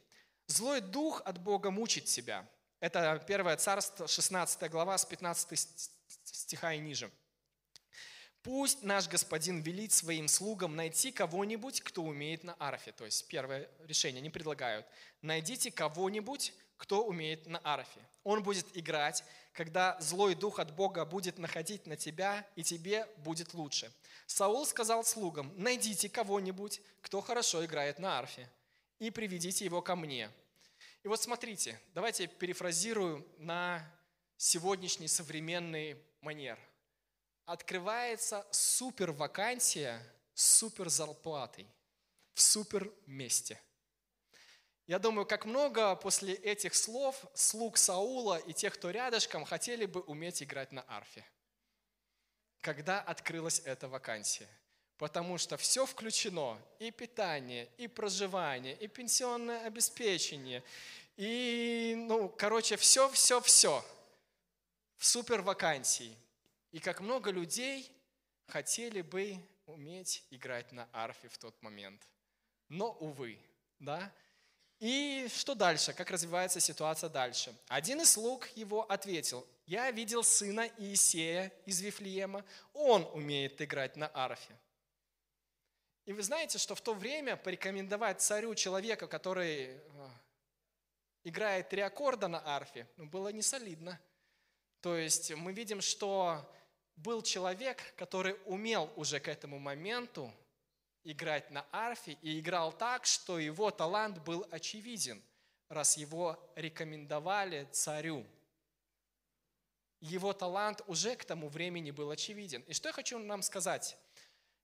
[0.47, 2.47] Злой дух от Бога мучит себя.
[2.79, 5.89] Это 1 Царство, 16 глава, с 15
[6.23, 7.09] стиха и ниже.
[8.43, 12.91] Пусть наш господин велит своим слугам найти кого-нибудь, кто умеет на арфе.
[12.91, 14.85] То есть первое решение, они предлагают.
[15.23, 17.99] Найдите кого-нибудь, кто умеет на арфе.
[18.23, 23.55] Он будет играть, когда злой дух от Бога будет находить на тебя, и тебе будет
[23.55, 23.91] лучше.
[24.27, 28.47] Саул сказал слугам, найдите кого-нибудь, кто хорошо играет на арфе
[28.99, 30.31] и приведите его ко мне.
[31.03, 33.85] И вот смотрите, давайте перефразирую на
[34.37, 36.59] сегодняшний современный манер.
[37.45, 40.01] открывается супер вакансия
[40.33, 41.67] с супер зарплатой
[42.33, 43.61] в супер месте.
[44.87, 50.01] Я думаю, как много после этих слов слуг Саула и тех, кто рядышком, хотели бы
[50.01, 51.25] уметь играть на арфе.
[52.61, 54.49] Когда открылась эта вакансия.
[54.97, 60.63] Потому что все включено, и питание, и проживание, и пенсионное обеспечение,
[61.17, 63.83] и, ну, короче, все, все, все
[64.97, 66.17] в супер вакансии.
[66.71, 67.91] И как много людей
[68.47, 72.01] хотели бы уметь играть на арфе в тот момент.
[72.69, 73.39] Но, увы,
[73.79, 74.11] да,
[74.79, 75.93] и что дальше?
[75.93, 77.55] Как развивается ситуация дальше?
[77.67, 84.11] Один из слуг его ответил, я видел сына Иисея из Вифлеема, он умеет играть на
[84.13, 84.53] арфе.
[86.05, 89.79] И вы знаете, что в то время порекомендовать царю человека, который э,
[91.23, 93.99] играет три аккорда на арфе, ну, было не солидно.
[94.81, 96.47] То есть мы видим, что
[96.95, 100.31] был человек, который умел уже к этому моменту
[101.03, 105.23] играть на арфе и играл так, что его талант был очевиден,
[105.69, 108.25] раз его рекомендовали царю.
[110.01, 112.61] Его талант уже к тому времени был очевиден.
[112.67, 113.97] И что я хочу нам сказать,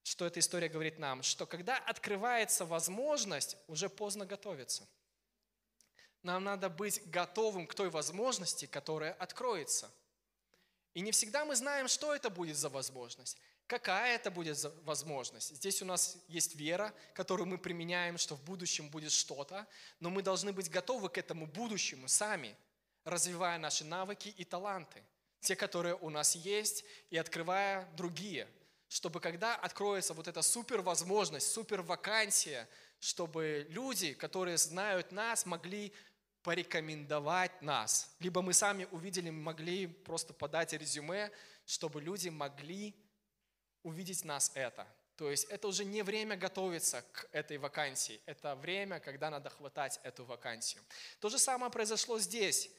[0.04, 4.88] что эта история говорит нам, что когда открывается возможность, уже поздно готовиться.
[6.24, 9.92] Нам надо быть готовым к той возможности, которая откроется.
[10.94, 13.38] И не всегда мы знаем, что это будет за возможность.
[13.68, 15.56] Какая это будет возможность?
[15.56, 19.66] Здесь у нас есть вера, которую мы применяем, что в будущем будет что-то,
[20.00, 22.56] но мы должны быть готовы к этому будущему сами,
[23.06, 25.02] развивая наши навыки и таланты,
[25.40, 28.48] те, которые у нас есть, и открывая другие,
[28.92, 32.68] чтобы когда откроется вот эта супер возможность, супер вакансия,
[33.00, 35.94] чтобы люди, которые знают нас, могли
[36.44, 38.14] порекомендовать нас.
[38.20, 41.32] Либо мы сами увидели, могли просто подать резюме,
[41.66, 42.94] чтобы люди могли
[43.84, 44.86] увидеть нас это.
[45.16, 50.02] То есть это уже не время готовиться к этой вакансии, это время, когда надо хватать
[50.04, 50.84] эту вакансию.
[51.22, 52.70] То же самое произошло здесь,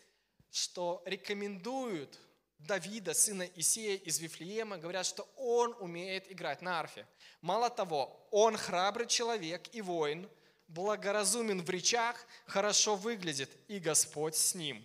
[0.51, 2.18] что рекомендуют
[2.66, 7.07] Давида, сына Исея из Вифлеема, говорят, что он умеет играть на арфе.
[7.40, 10.29] Мало того, он храбрый человек и воин,
[10.68, 14.85] благоразумен в речах, хорошо выглядит, и Господь с ним.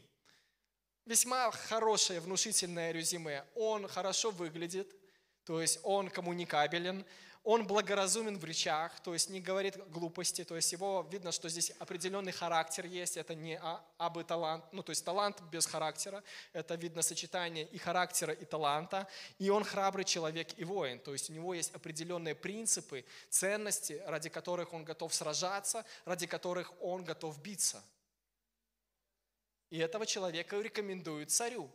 [1.05, 3.45] Весьма хорошее, внушительное резюме.
[3.55, 4.93] Он хорошо выглядит–
[5.47, 7.05] то есть он коммуникабелен,
[7.47, 11.71] он благоразумен в речах, то есть не говорит глупости, то есть его видно, что здесь
[11.79, 16.75] определенный характер есть, это не а, абы талант, ну то есть талант без характера, это
[16.75, 19.07] видно сочетание и характера, и таланта,
[19.39, 24.27] и он храбрый человек и воин, то есть у него есть определенные принципы, ценности, ради
[24.27, 27.81] которых он готов сражаться, ради которых он готов биться.
[29.69, 31.71] И этого человека рекомендуют царю.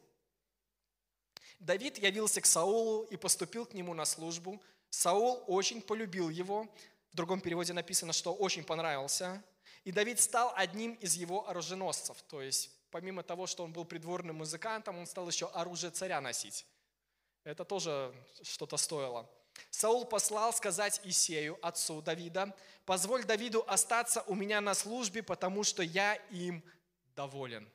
[1.60, 4.60] Давид явился к Саулу и поступил к нему на службу.
[4.92, 6.68] Саул очень полюбил его.
[7.12, 9.42] В другом переводе написано, что очень понравился.
[9.84, 12.20] И Давид стал одним из его оруженосцев.
[12.28, 16.66] То есть, помимо того, что он был придворным музыкантом, он стал еще оружие царя носить.
[17.42, 19.28] Это тоже что-то стоило.
[19.70, 25.82] Саул послал сказать Исею, отцу Давида, «Позволь Давиду остаться у меня на службе, потому что
[25.82, 26.62] я им
[27.16, 27.66] доволен».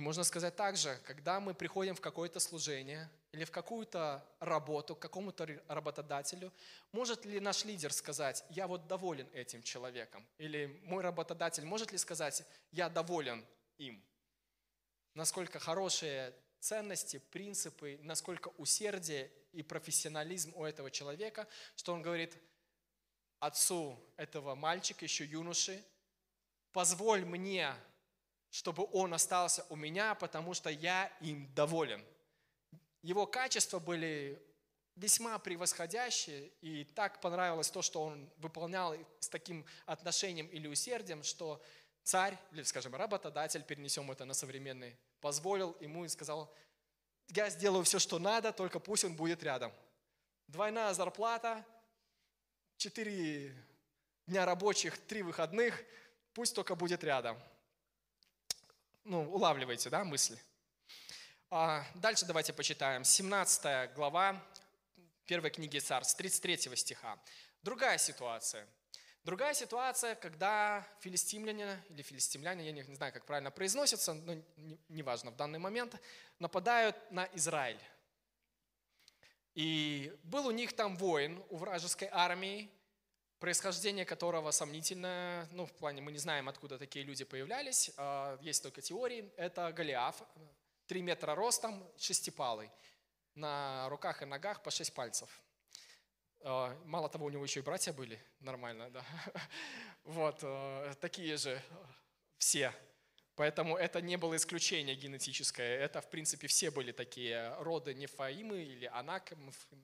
[0.00, 4.98] И можно сказать также, когда мы приходим в какое-то служение или в какую-то работу, к
[4.98, 6.50] какому-то работодателю,
[6.90, 10.26] может ли наш лидер сказать, я вот доволен этим человеком?
[10.38, 13.44] Или мой работодатель может ли сказать, я доволен
[13.76, 14.02] им?
[15.12, 22.34] Насколько хорошие ценности, принципы, насколько усердие и профессионализм у этого человека, что он говорит
[23.38, 25.84] отцу этого мальчика, еще юноши,
[26.72, 27.74] позволь мне
[28.50, 32.04] чтобы он остался у меня, потому что я им доволен.
[33.02, 34.42] Его качества были
[34.96, 41.62] весьма превосходящие, и так понравилось то, что он выполнял с таким отношением или усердием, что
[42.02, 46.52] царь, или, скажем, работодатель, перенесем это на современный, позволил ему и сказал,
[47.28, 49.72] я сделаю все, что надо, только пусть он будет рядом.
[50.48, 51.64] Двойная зарплата,
[52.76, 53.54] четыре
[54.26, 55.82] дня рабочих, три выходных,
[56.34, 57.40] пусть только будет рядом
[59.04, 60.38] ну, улавливаете, да, мысли?
[61.50, 63.04] А, дальше давайте почитаем.
[63.04, 64.42] 17 глава
[65.26, 67.18] первой книги Царств, 33 стиха.
[67.62, 68.66] Другая ситуация.
[69.22, 74.42] Другая ситуация, когда филистимляне или филистимляне, я не, не знаю, как правильно произносится, но
[74.88, 75.94] неважно не в данный момент,
[76.38, 77.80] нападают на Израиль.
[79.54, 82.70] И был у них там воин у вражеской армии,
[83.40, 88.62] происхождение которого сомнительное, ну, в плане мы не знаем, откуда такие люди появлялись, а, есть
[88.62, 90.22] только теории, это Голиаф,
[90.86, 92.70] 3 метра ростом, шестипалый.
[93.34, 95.40] на руках и ногах по шесть пальцев.
[96.40, 99.04] Э, мало того, у него еще и братья были, нормально, да.
[100.04, 101.62] Вот, э, такие же
[102.38, 102.74] все.
[103.36, 105.78] Поэтому это не было исключение генетическое.
[105.78, 109.32] Это, в принципе, все были такие роды Нефаимы или Анак.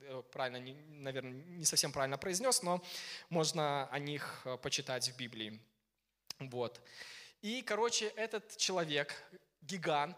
[0.01, 2.83] Э, правильно, наверное, не совсем правильно произнес, но
[3.29, 5.59] можно о них почитать в Библии.
[6.39, 6.81] Вот.
[7.41, 9.13] И, короче, этот человек,
[9.61, 10.17] гигант,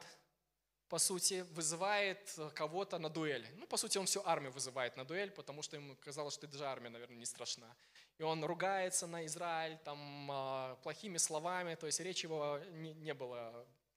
[0.90, 3.48] по сути, вызывает э, кого-то на дуэль.
[3.58, 6.66] Ну, по сути, он всю армию вызывает на дуэль, потому что ему казалось, что даже
[6.66, 7.76] армия, наверное, не страшна.
[8.20, 13.14] И он ругается на Израиль там а, плохими словами, то есть речь его не, не
[13.16, 13.52] была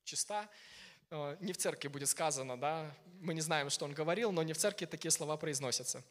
[0.04, 0.48] чиста.
[1.10, 4.54] Э, не в церкви будет сказано, да, мы не знаем, что он говорил, но не
[4.54, 6.02] в церкви такие слова произносятся.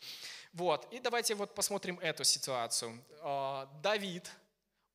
[0.53, 3.03] Вот, и давайте вот посмотрим эту ситуацию.
[3.21, 4.29] Э, Давид,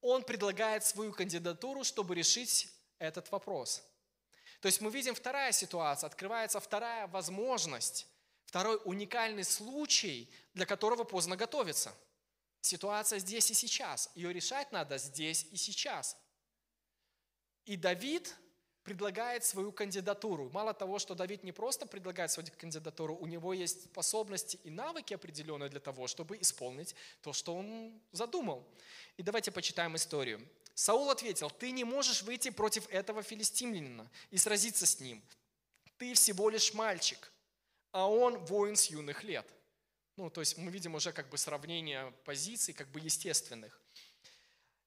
[0.01, 2.69] он предлагает свою кандидатуру, чтобы решить
[3.01, 3.83] этот вопрос–
[4.61, 8.07] то есть мы видим вторая ситуация, открывается вторая возможность,
[8.47, 11.95] второй уникальный случай, для которого поздно готовиться.
[12.61, 14.11] Ситуация здесь и сейчас.
[14.15, 16.17] Ее решать надо здесь и сейчас.
[17.65, 18.35] И Давид
[18.87, 20.49] предлагает свою кандидатуру.
[20.51, 25.13] Мало того, что Давид не просто предлагает свою кандидатуру, у него есть способности и навыки
[25.13, 28.65] определенные для того, чтобы исполнить то, что он задумал.
[29.17, 30.41] И давайте почитаем историю.
[30.75, 35.21] Саул ответил, ты не можешь выйти против этого филистимлянина и сразиться с ним.
[35.99, 37.33] Ты всего лишь мальчик,
[37.91, 39.53] а он воин с юных лет.
[40.17, 43.81] Ну, то есть мы видим уже как бы сравнение позиций, как бы естественных.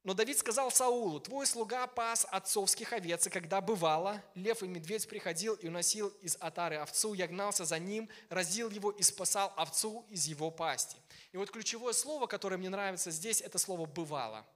[0.04, 5.08] Но Давид сказал Саулу, твой слуга пас отцовских овец, и когда бывало, лев и медведь
[5.08, 10.06] приходил и уносил из отары овцу, я гнался за ним, разил его и спасал овцу
[10.10, 10.98] из его пасти.
[11.32, 14.48] И вот ключевое слово, которое мне нравится здесь, это слово «бывало».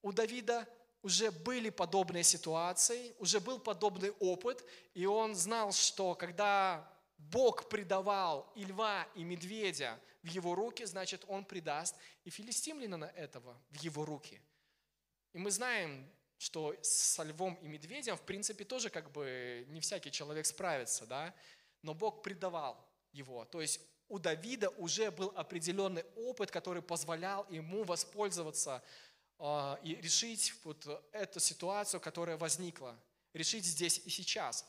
[0.00, 0.66] У Давида
[1.02, 4.64] уже были подобные ситуации, уже был подобный опыт,
[4.94, 6.91] и он знал, что когда
[7.30, 13.60] Бог предавал и льва, и медведя в его руки, значит, он предаст и филистимлянина этого
[13.70, 14.40] в его руки.
[15.32, 20.10] И мы знаем, что со львом и медведем, в принципе, тоже как бы не всякий
[20.10, 21.34] человек справится, да?
[21.82, 23.44] Но Бог предавал его.
[23.44, 28.82] То есть у Давида уже был определенный опыт, который позволял ему воспользоваться
[29.38, 32.98] а, и решить вот эту ситуацию, которая возникла,
[33.32, 34.66] решить здесь и сейчас.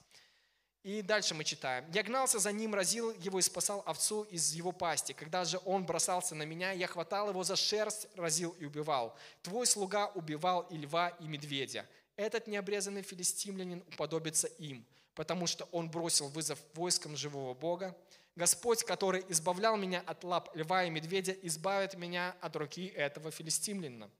[0.84, 1.86] И дальше мы читаем.
[1.94, 5.14] «Я гнался за ним, разил его и спасал овцу из его пасти.
[5.14, 9.18] Когда же он бросался на меня, я хватал его за шерсть, разил и убивал.
[9.42, 11.88] Твой слуга убивал и льва, и медведя.
[12.18, 17.98] Этот необрезанный филистимлянин уподобится им, потому что он бросил вызов войскам живого Бога.
[18.36, 24.12] Господь, который избавлял меня от лап льва и медведя, избавит меня от руки этого филистимлянина».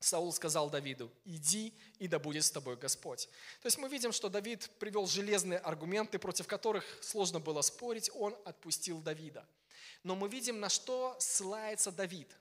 [0.00, 3.28] Саул сказал Давиду, иди, и да будет с тобой Господь.
[3.60, 8.34] То есть мы видим, что Давид привел железные аргументы, против которых сложно было спорить, он
[8.46, 9.46] отпустил Давида.
[10.02, 12.34] Но мы видим, на что ссылается Давид.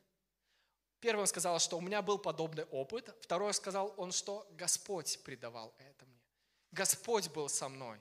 [1.01, 3.13] Первым сказал, что у меня был подобный опыт.
[3.21, 6.19] Второе сказал он, что Господь предавал это мне.
[6.71, 7.99] Господь был со мной.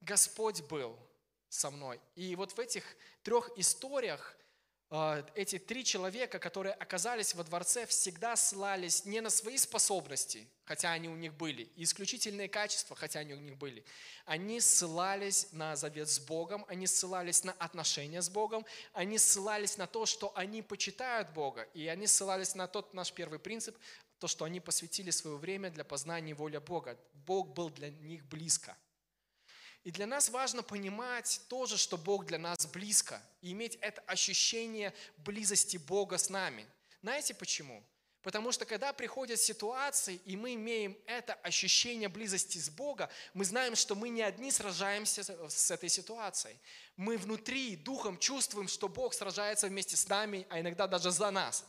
[0.00, 0.98] Господь был
[1.50, 2.00] со мной.
[2.14, 2.84] И вот в этих
[3.22, 4.36] трех историях
[5.34, 11.10] эти три человека, которые оказались во дворце, всегда ссылались не на свои способности, хотя они
[11.10, 13.84] у них были, и исключительные качества, хотя они у них были.
[14.24, 18.64] Они ссылались на завет с Богом, они ссылались на отношения с Богом,
[18.94, 23.38] они ссылались на то, что они почитают Бога, и они ссылались на тот наш первый
[23.38, 23.76] принцип,
[24.18, 26.98] то, что они посвятили свое время для познания воли Бога.
[27.12, 28.74] Бог был для них близко–
[29.84, 34.92] и для нас важно понимать тоже, что Бог для нас близко, и иметь это ощущение
[35.18, 36.66] близости Бога с нами.
[37.00, 37.82] Знаете почему?
[38.22, 43.76] Потому что когда приходят ситуации, и мы имеем это ощущение близости с Богом, мы знаем,
[43.76, 46.58] что мы не одни сражаемся с этой ситуацией.
[46.96, 51.64] Мы внутри, духом чувствуем, что Бог сражается вместе с нами, а иногда даже за нас.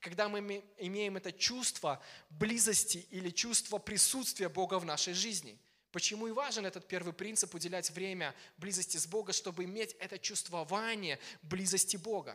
[0.00, 0.40] Когда мы
[0.78, 5.56] имеем это чувство близости или чувство присутствия Бога в нашей жизни–
[5.92, 11.18] Почему и важен этот первый принцип уделять время близости с Богом, чтобы иметь это чувствование
[11.42, 12.34] близости Бога.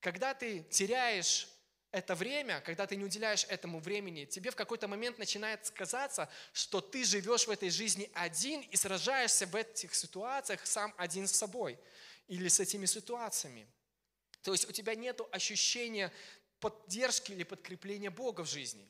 [0.00, 1.48] Когда ты теряешь
[1.92, 6.82] это время, когда ты не уделяешь этому времени, тебе в какой-то момент начинает казаться, что
[6.82, 11.78] ты живешь в этой жизни один и сражаешься в этих ситуациях сам один с собой
[12.28, 13.66] или с этими ситуациями.
[14.42, 16.12] То есть у тебя нет ощущения
[16.60, 18.86] поддержки или подкрепления Бога в жизни.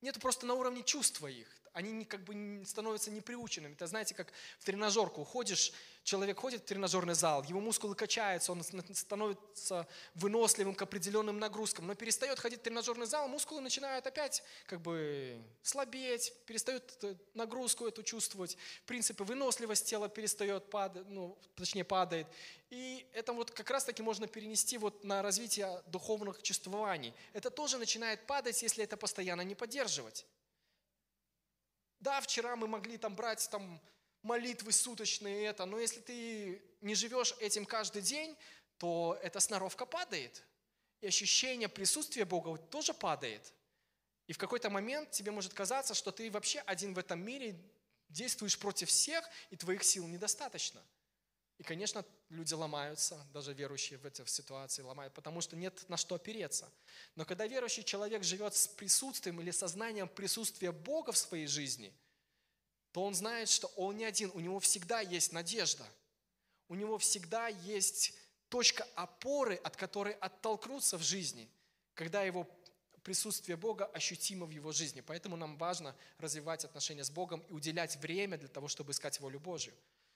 [0.00, 3.72] Нету просто на уровне чувств твоих они как бы становятся неприученными.
[3.72, 5.72] Это знаете, как в тренажерку ходишь
[6.04, 11.94] Человек ходит в тренажерный зал, его мускулы качаются, он становится выносливым к определенным нагрузкам, но
[11.94, 16.82] перестает ходить в тренажерный зал, мускулы начинают опять как бы слабеть, перестают
[17.34, 22.26] нагрузку эту чувствовать, принципы выносливость тела перестает падать, ну, точнее падает.
[22.70, 27.14] И это вот как раз-таки можно перенести вот на развитие духовных чувствований.
[27.32, 30.26] Это тоже начинает падать, если это постоянно не поддерживать.
[32.02, 33.80] Да, вчера мы могли там брать там
[34.22, 38.36] молитвы суточные это, но если ты не живешь этим каждый день,
[38.78, 40.42] то эта сноровка падает.
[41.00, 43.54] И ощущение присутствия Бога тоже падает.
[44.26, 47.56] И в какой-то момент тебе может казаться, что ты вообще один в этом мире,
[48.08, 50.82] действуешь против всех, и твоих сил недостаточно.
[51.62, 56.16] И, конечно, люди ломаются, даже верующие в этой ситуации ломают, потому что нет на что
[56.16, 56.68] опереться.
[57.14, 61.94] Но когда верующий человек живет с присутствием или сознанием присутствия Бога в своей жизни,
[62.90, 65.86] то он знает, что он не один, у него всегда есть надежда.
[66.66, 68.12] У него всегда есть
[68.48, 71.48] точка опоры, от которой оттолкнуться в жизни,
[71.94, 72.44] когда его
[73.04, 75.00] присутствие Бога ощутимо в его жизни.
[75.00, 79.38] Поэтому нам важно развивать отношения с Богом и уделять время для того, чтобы искать волю
[79.38, 79.72] Божью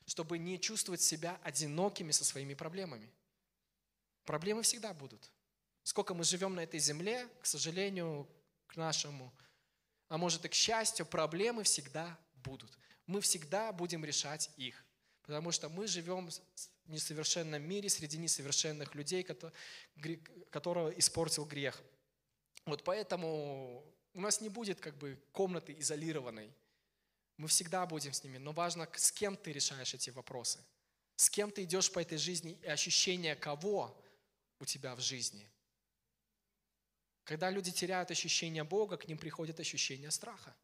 [0.06, 3.10] чтобы не чувствовать себя одинокими со своими проблемами.
[4.24, 5.30] Проблемы всегда будут.
[5.82, 8.28] Сколько мы живем на этой земле, к сожалению,
[8.66, 9.32] к нашему,
[10.08, 12.78] а может и к счастью, проблемы всегда будут.
[13.06, 14.84] Мы всегда будем решать их,
[15.22, 19.24] потому что мы живем в несовершенном мире среди несовершенных людей,
[20.50, 21.80] которого испортил грех.
[22.64, 23.84] Вот поэтому
[24.14, 26.52] у нас не будет как бы комнаты изолированной,
[27.36, 30.64] мы всегда будем с ними, но важно, с кем ты решаешь эти вопросы.
[31.16, 33.96] С кем ты идешь по этой жизни и ощущение кого
[34.58, 35.48] у тебя в жизни.
[37.24, 40.54] Когда люди теряют ощущение Бога, к ним приходит ощущение страха.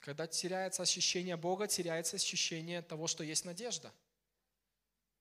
[0.00, 3.92] Когда теряется ощущение Бога, теряется ощущение того, что есть надежда.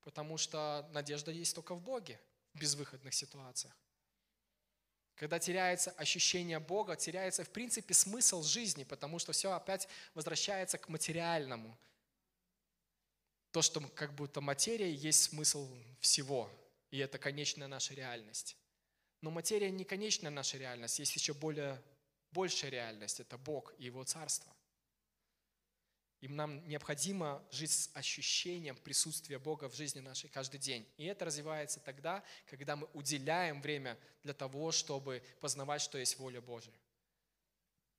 [0.02, 2.20] Потому что надежда есть только в Боге
[2.54, 3.78] в безвыходных ситуациях.
[5.20, 10.88] Когда теряется ощущение Бога, теряется в принципе смысл жизни, потому что все опять возвращается к
[10.88, 11.78] материальному.
[13.52, 16.50] То, что как будто материя есть смысл всего,
[16.90, 18.56] и это конечная наша реальность.
[19.20, 21.84] Но материя не конечная наша реальность, есть еще более,
[22.32, 24.56] большая реальность, это Бог и Его Царство.
[26.22, 30.86] И нам необходимо жить с ощущением присутствия Бога в жизни нашей каждый день.
[30.98, 36.42] И это развивается тогда, когда мы уделяем время для того, чтобы познавать, что есть воля
[36.42, 36.74] Божья.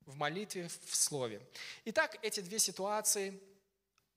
[0.05, 1.41] В молитве, в слове.
[1.85, 3.39] Итак, эти две ситуации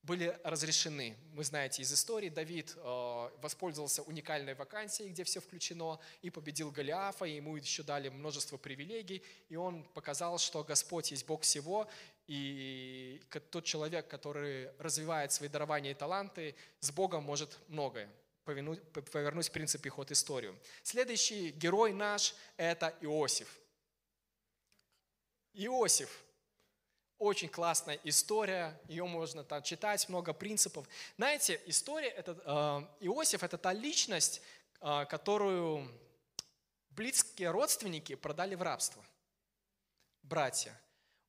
[0.04, 1.16] были разрешены.
[1.32, 7.24] Вы знаете из истории, Давид э, воспользовался уникальной вакансией, где все включено, и победил Голиафа,
[7.24, 11.88] и ему еще дали множество привилегий, и он показал, что Господь есть Бог всего,
[12.26, 18.10] и тот человек, который развивает свои дарования и таланты, с Богом может многое.
[18.44, 20.58] Повернусь в принципе ход историю.
[20.82, 23.58] Следующий герой наш– это Иосиф.
[25.54, 26.24] Иосиф.
[27.18, 30.86] Очень классная история, ее можно там читать, много принципов.
[31.16, 32.32] Знаете, история, это,
[33.00, 34.42] э, Иосиф– это та личность,
[34.80, 35.88] э, которую
[36.90, 39.02] близкие родственники продали в рабство.
[40.22, 40.78] Братья.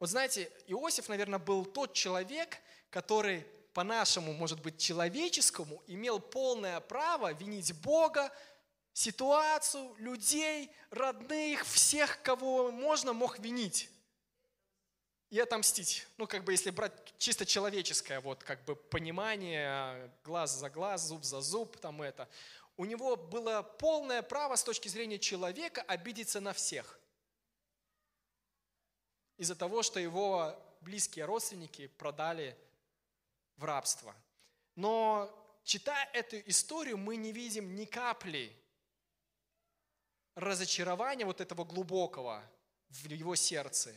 [0.05, 2.59] Вот знаете, Иосиф, наверное, был тот человек,
[2.91, 3.43] который
[3.73, 8.31] по-нашему, может быть, человеческому, имел полное право винить Бога,
[8.93, 13.89] ситуацию, людей, родных, всех, кого можно, мог винить
[15.31, 16.05] и отомстить.
[16.17, 21.23] Ну, как бы, если брать чисто человеческое, вот, как бы, понимание, глаз за глаз, зуб
[21.23, 22.29] за зуб, там это.
[22.77, 26.99] У него было полное право с точки зрения человека обидеться на всех
[29.37, 32.57] из-за того, что его близкие родственники продали
[33.57, 34.15] в рабство.
[34.75, 35.29] Но
[35.63, 38.55] читая эту историю, мы не видим ни капли
[40.35, 42.43] разочарования вот этого глубокого
[42.89, 43.93] в его сердце,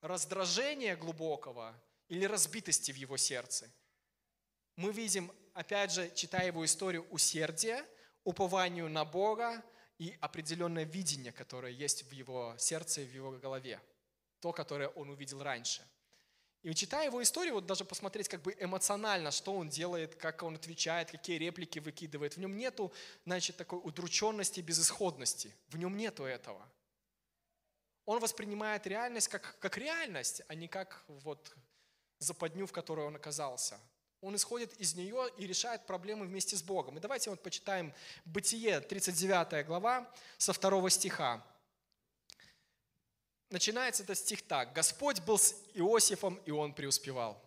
[0.00, 1.74] раздражения глубокого
[2.08, 3.70] или разбитости в его сердце.
[4.76, 7.84] Мы видим, опять же, читая его историю, усердие,
[8.22, 9.64] упованию на Бога
[9.98, 13.80] и определенное видение, которое есть в его сердце и в его голове
[14.40, 15.86] то, которое он увидел раньше.
[16.62, 20.56] И читая его историю, вот даже посмотреть как бы эмоционально, что он делает, как он
[20.56, 22.34] отвечает, какие реплики выкидывает.
[22.34, 22.92] В нем нету,
[23.24, 25.54] значит, такой удрученности, безысходности.
[25.68, 26.68] В нем нету этого.
[28.06, 31.54] Он воспринимает реальность как, как реальность, а не как вот
[32.18, 33.78] западню, в которой он оказался.
[34.20, 36.96] Он исходит из нее и решает проблемы вместе с Богом.
[36.96, 41.46] И давайте вот почитаем Бытие, 39 глава, со второго стиха
[43.50, 44.72] начинается этот стих так.
[44.72, 47.42] «Господь был с Иосифом, и он преуспевал».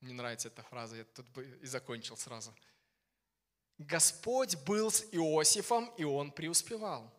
[0.00, 2.54] Мне нравится эта фраза, я тут бы и закончил сразу.
[3.78, 7.12] Господь был с Иосифом, и он преуспевал.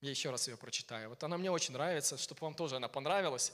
[0.00, 1.08] Я еще раз ее прочитаю.
[1.08, 3.52] Вот она мне очень нравится, чтобы вам тоже она понравилась.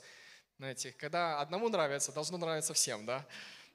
[0.58, 3.26] Знаете, когда одному нравится, должно нравиться всем, да?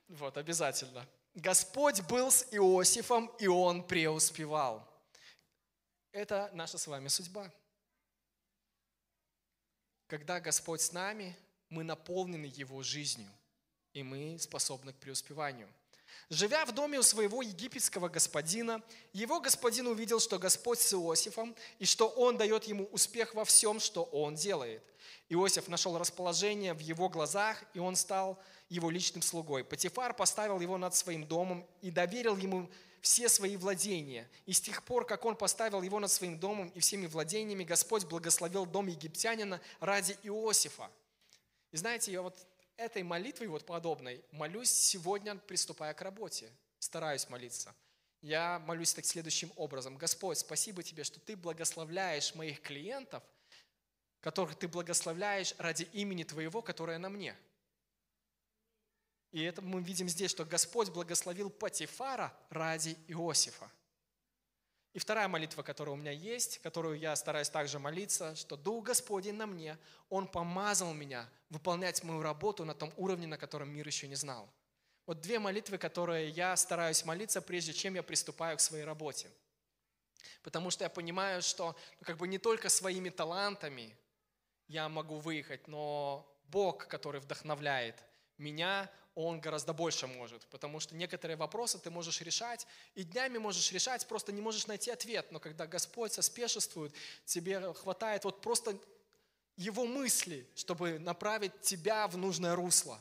[0.09, 1.07] Вот, обязательно.
[1.33, 4.87] Господь был с Иосифом, и он преуспевал.
[6.11, 7.51] Это наша с вами судьба.
[10.13, 11.35] Когда Господь с нами,
[11.69, 13.31] мы наполнены Его жизнью,
[13.93, 15.67] и мы способны к преуспеванию.
[16.29, 21.85] Живя в доме у своего египетского господина, его господин увидел, что Господь с Иосифом, и
[21.85, 24.83] что он дает ему успех во всем, что он делает.
[25.29, 28.39] Иосиф нашел расположение в его глазах, и он стал
[28.69, 29.63] его личным слугой.
[29.63, 32.69] Патифар поставил его над своим домом и доверил ему
[33.03, 34.29] все свои владения.
[34.45, 38.05] И с тех пор, как он поставил его над своим домом и всеми владениями, Господь
[38.05, 40.89] благословил дом египтянина ради Иосифа.
[41.71, 42.37] И знаете, я вот
[42.77, 46.49] этой молитвой вот подобной молюсь сегодня, приступая к работе.
[46.79, 47.75] Стараюсь молиться.
[48.21, 49.97] Я молюсь так следующим образом.
[49.97, 53.21] Господь, спасибо Тебе, что Ты благословляешь моих клиентов,
[54.21, 57.35] которых Ты благословляешь ради имени Твоего, которое на мне–
[59.33, 63.67] и это мы видим здесь, что Господь благословил Патифара ради Иосифа.
[64.93, 69.33] И вторая молитва, которая у меня есть, которую я стараюсь также молиться, что Дух Господень
[69.33, 69.79] на мне,
[70.09, 74.47] Он помазал меня выполнять мою работу на том уровне, на котором мир еще не знал.
[75.07, 79.31] Вот две молитвы, которые я стараюсь молиться, прежде чем я приступаю к своей работе.
[80.43, 83.97] Потому что я понимаю, что ну, как бы не только своими талантами
[84.67, 88.03] я могу выехать, но Бог, который вдохновляет
[88.37, 92.65] меня, он гораздо больше может, потому что некоторые вопросы ты можешь решать,
[92.95, 96.93] и днями можешь решать, просто не можешь найти ответ, но когда Господь соспешествует,
[97.25, 98.77] тебе хватает вот просто
[99.55, 102.99] Его мысли, чтобы направить тебя в нужное русло.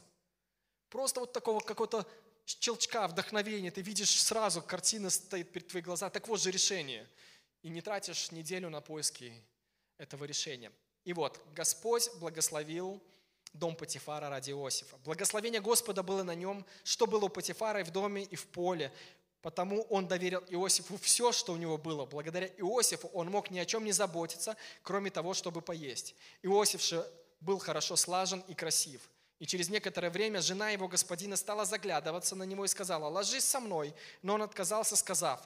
[0.90, 2.06] Просто вот такого какого-то
[2.44, 7.08] щелчка, вдохновения, ты видишь сразу, картина стоит перед твоими глазами, так вот же решение.
[7.62, 9.32] И не тратишь неделю на поиски
[9.96, 10.72] этого решения.
[11.04, 13.02] И вот, Господь благословил
[13.52, 14.96] дом Патифара ради Иосифа.
[15.04, 18.92] Благословение Господа было на нем, что было у Патифара и в доме, и в поле.
[19.42, 22.06] Потому он доверил Иосифу все, что у него было.
[22.06, 26.14] Благодаря Иосифу он мог ни о чем не заботиться, кроме того, чтобы поесть.
[26.42, 27.06] Иосиф же
[27.40, 29.00] был хорошо слажен и красив.
[29.40, 33.58] И через некоторое время жена его господина стала заглядываться на него и сказала, «Ложись со
[33.58, 33.92] мной».
[34.22, 35.40] Но он отказался, сказав,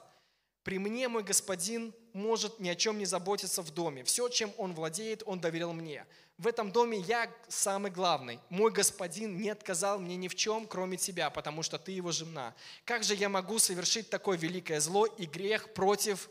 [0.61, 4.03] «При мне мой господин может ни о чем не заботиться в доме.
[4.03, 6.05] Все, чем он владеет, он доверил мне
[6.37, 8.39] в этом доме я самый главный.
[8.49, 12.53] Мой господин не отказал мне ни в чем, кроме тебя, потому что ты его жена.
[12.85, 16.29] Как же я могу совершить такое великое зло и грех против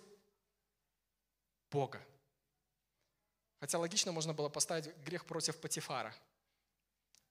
[1.73, 2.01] Бога?
[3.59, 6.15] Хотя логично можно было поставить грех против Патифара.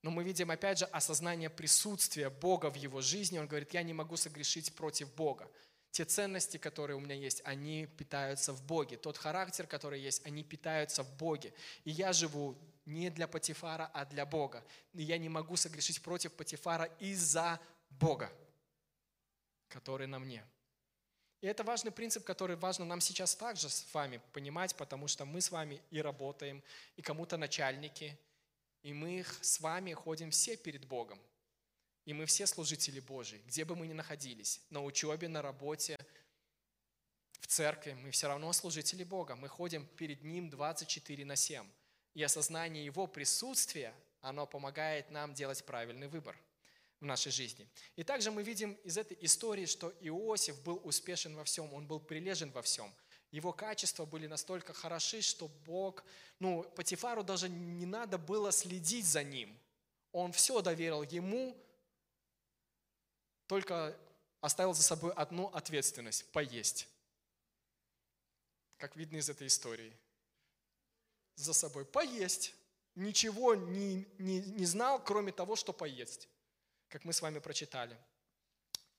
[0.02, 3.38] Но мы видим опять же осознание присутствия Бога в его жизни.
[3.40, 5.50] Он говорит, я не могу согрешить против Бога
[5.96, 8.98] те ценности, которые у меня есть, они питаются в Боге.
[8.98, 11.54] Тот характер, который есть, они питаются в Боге.
[11.86, 14.62] И я живу не для Патифара, а для Бога.
[14.92, 18.30] И я не могу согрешить против Патифара из-за Бога,
[19.70, 20.44] который на мне.
[21.40, 25.40] И это важный принцип, который важно нам сейчас также с вами понимать, потому что мы
[25.40, 26.62] с вами и работаем,
[26.98, 28.20] и кому-то начальники,
[28.84, 31.22] и мы с вами ходим все перед Богом.
[32.06, 35.98] И мы все служители Божьи, где бы мы ни находились, на учебе, на работе,
[37.46, 39.36] в церкви, мы все равно служители Бога.
[39.36, 41.68] Мы ходим перед Ним 24 на 7.
[42.16, 46.36] И осознание Его присутствия, оно помогает нам делать правильный выбор
[47.00, 47.68] в нашей жизни.
[47.96, 52.00] И также мы видим из этой истории, что Иосиф был успешен во всем, он был
[52.00, 52.92] прилежен во всем.
[53.32, 56.04] Его качества были настолько хороши, что Бог,
[56.40, 59.56] ну, Патифару даже не надо было следить за ним.
[60.12, 61.56] Он все доверил ему,
[63.48, 63.98] только
[64.42, 66.88] оставил за собой одну ответственность– поесть.
[68.78, 69.94] Как видно из этой истории.
[71.36, 72.54] За собой поесть.
[72.96, 76.30] Ничего не, не, не знал, кроме того, что поесть.
[76.88, 77.98] Как мы с вами прочитали.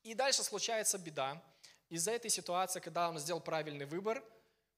[0.02, 1.42] И дальше случается беда.
[1.88, 4.22] Из-за этой ситуации, когда он сделал правильный выбор,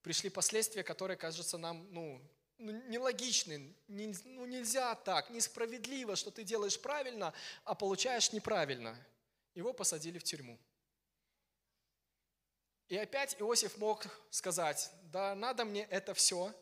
[0.03, 2.21] пришли последствия, которые кажутся нам ну,
[2.57, 3.73] ну нелогичны.
[3.87, 8.95] Не, ну, нельзя так, несправедливо, что ты делаешь правильно, а получаешь неправильно.
[9.53, 10.59] Его посадили в тюрьму.
[12.87, 16.53] И опять Иосиф мог сказать, да надо мне это все,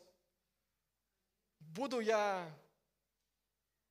[1.58, 2.54] буду я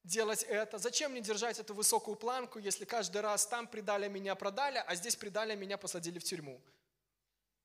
[0.04, 4.84] делать это, зачем мне держать эту высокую планку, если каждый раз там предали меня, продали,
[4.86, 6.62] а здесь предали меня, посадили в тюрьму.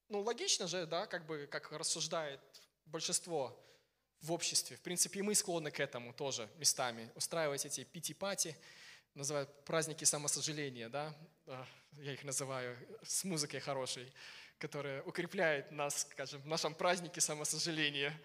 [0.09, 2.41] Ну, логично же, да, как бы, как рассуждает
[2.87, 3.59] большинство
[4.21, 4.77] в обществе.
[4.77, 8.57] В принципе, и мы склонны к этому тоже местами, устраивать эти пити-пати,
[9.15, 11.15] называют праздники самосожаления, да,
[11.47, 11.67] а,
[11.99, 14.11] я их называю, с музыкой хорошей,
[14.59, 18.19] которая укрепляет нас, скажем, в нашем празднике самосожаления.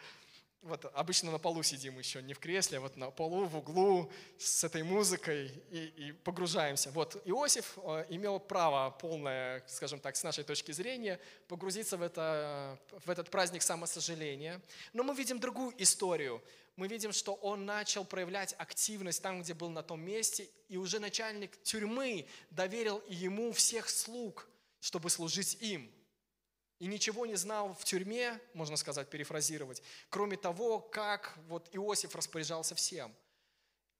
[0.61, 4.11] Вот обычно на полу сидим еще, не в кресле, а вот на полу, в углу,
[4.37, 6.91] с этой музыкой и, и погружаемся.
[6.91, 12.79] Вот Иосиф э, имел право полное, скажем так, с нашей точки зрения, погрузиться в, это,
[13.05, 14.61] в этот праздник самосожаления.
[14.93, 16.41] Но мы видим другую историю.
[16.77, 20.99] Мы видим, что он начал проявлять активность там, где был на том месте, и уже
[20.99, 24.47] начальник тюрьмы доверил ему всех слуг,
[24.79, 25.91] чтобы служить им–
[26.79, 32.75] и ничего не знал в тюрьме, можно сказать, перефразировать, кроме того, как вот Иосиф распоряжался
[32.75, 33.15] всем.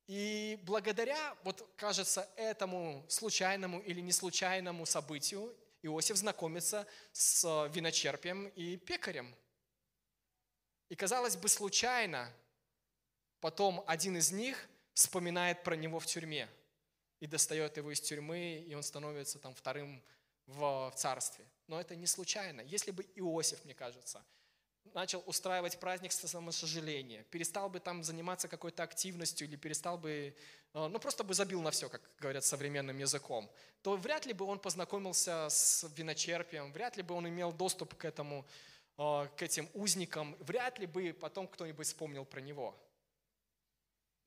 [0.06, 8.78] И благодаря, вот кажется, этому случайному или не случайному событию Иосиф знакомится с виночерпием и
[8.78, 9.36] пекарем.
[10.90, 12.32] И казалось бы, случайно
[13.40, 16.50] потом один из них вспоминает про него в тюрьме
[17.20, 20.04] и достает его из тюрьмы, и он становится там вторым
[20.48, 21.46] в царстве.
[21.68, 22.62] Но это не случайно.
[22.62, 24.24] Если бы Иосиф, мне кажется,
[24.94, 30.34] начал устраивать праздник самосожаления, перестал бы там заниматься какой-то активностью или перестал бы,
[30.74, 33.50] э, ну просто бы забил на все, как говорят современным языком,
[33.82, 38.06] то вряд ли бы он познакомился с виночерпием, вряд ли бы он имел доступ к
[38.06, 38.46] этому,
[38.98, 42.76] э, к этим узникам, вряд ли бы потом кто-нибудь вспомнил про него.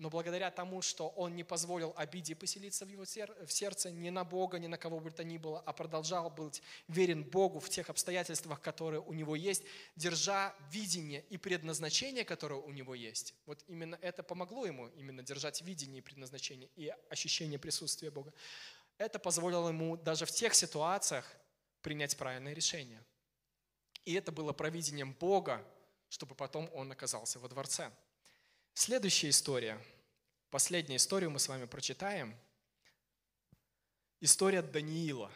[0.00, 4.58] Но благодаря тому, что он не позволил обиде поселиться в его сердце, ни на Бога,
[4.58, 8.62] ни на кого бы то ни было, а продолжал быть верен Богу в тех обстоятельствах,
[8.62, 9.62] которые у него есть,
[9.96, 13.34] держа видение и предназначение, которое у него есть.
[13.44, 18.32] Вот именно это помогло ему, именно держать видение и предназначение и ощущение присутствия Бога.
[18.96, 21.30] Это позволило ему даже в тех ситуациях
[21.82, 23.04] принять правильное решение.
[24.06, 25.62] И это было провидением Бога,
[26.08, 27.92] чтобы потом он оказался во дворце.
[28.74, 29.78] Следующая история,
[30.50, 32.34] последняя история мы с вами прочитаем.
[34.20, 35.30] История Даниила.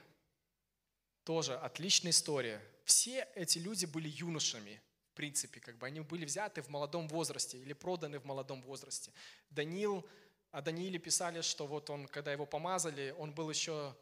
[1.24, 2.62] Тоже отличная история.
[2.84, 4.80] Все эти люди были юношами,
[5.12, 9.12] в принципе, как бы они были взяты в молодом возрасте или проданы в молодом возрасте.
[9.50, 10.08] Даниил,
[10.50, 13.96] о Данииле писали, что вот он, когда его помазали, он был еще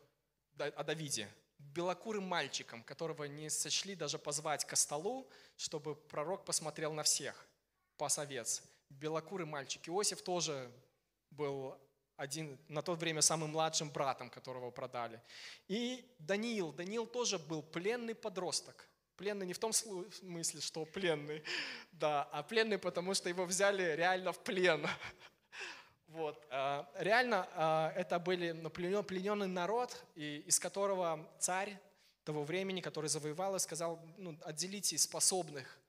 [0.59, 1.29] о Давиде,
[1.59, 7.47] белокурым мальчиком, которого не сочли даже позвать ко столу, чтобы пророк посмотрел на всех,
[7.97, 8.63] пас овец
[9.01, 9.89] белокурый мальчик.
[9.89, 10.71] Иосиф тоже
[11.31, 11.77] был
[12.17, 15.21] один, на то время самым младшим братом, которого продали.
[15.69, 16.73] И Даниил.
[16.73, 18.89] Даниил тоже был пленный подросток.
[19.17, 21.43] Пленный не в том смысле, что пленный,
[21.93, 24.87] да, а пленный, потому что его взяли реально в плен.
[26.09, 26.47] Вот.
[26.51, 31.81] А, реально а, это были плененный народ, из которого царь
[32.23, 35.82] того времени, который завоевал, сказал, ну, отделите способных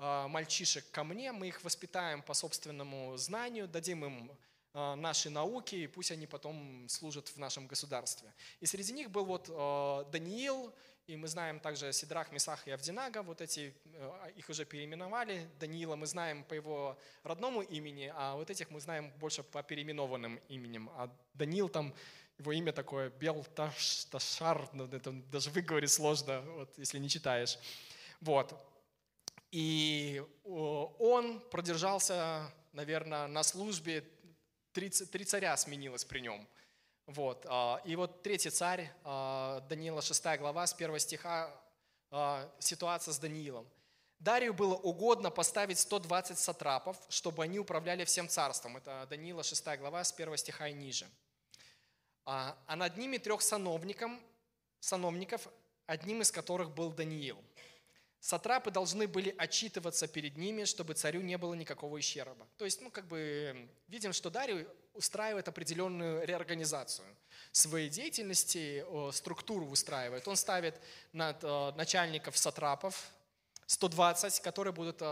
[0.00, 4.30] мальчишек ко мне, мы их воспитаем по собственному знанию, дадим им
[4.72, 8.32] а, наши науки, и пусть они потом служат в нашем государстве.
[8.60, 10.72] И среди них был вот а, Даниил,
[11.06, 13.74] и мы знаем также Сидрах, Месах и Авдинага, вот эти,
[14.36, 15.50] их уже переименовали.
[15.58, 20.40] Даниила мы знаем по его родному имени, а вот этих мы знаем больше по переименованным
[20.48, 20.88] именем.
[20.94, 21.92] А Даниил там,
[22.38, 27.58] его имя такое Белташар, ну, это даже выговорить сложно, вот, если не читаешь.
[28.20, 28.54] Вот.
[29.50, 34.04] И он продержался, наверное, на службе,
[34.72, 36.46] три, три царя сменилось при нем.
[37.06, 37.44] Вот.
[37.48, 41.50] А, и вот третий царь, а, Даниила 6 глава, с 1 стиха,
[42.10, 43.66] а, ситуация с Даниилом.
[44.20, 48.76] Дарию было угодно поставить 120 сатрапов, чтобы они управляли всем царством.
[48.76, 51.08] Это Даниила 6 глава, с 1 стиха и ниже.
[52.26, 54.12] А над ними трех сановников,
[54.78, 55.48] сановников,
[55.86, 57.42] одним из которых был Даниил.
[58.20, 62.46] Сатрапы должны были отчитываться перед ними, чтобы царю не было никакого ущерба.
[62.58, 67.06] То есть, ну, как бы, видим, что Дарий устраивает определенную реорганизацию
[67.50, 70.28] своей деятельности, структуру выстраивает.
[70.28, 70.80] Он ставит
[71.12, 71.42] над
[71.76, 73.10] начальников сатрапов
[73.66, 75.02] 120, которые будут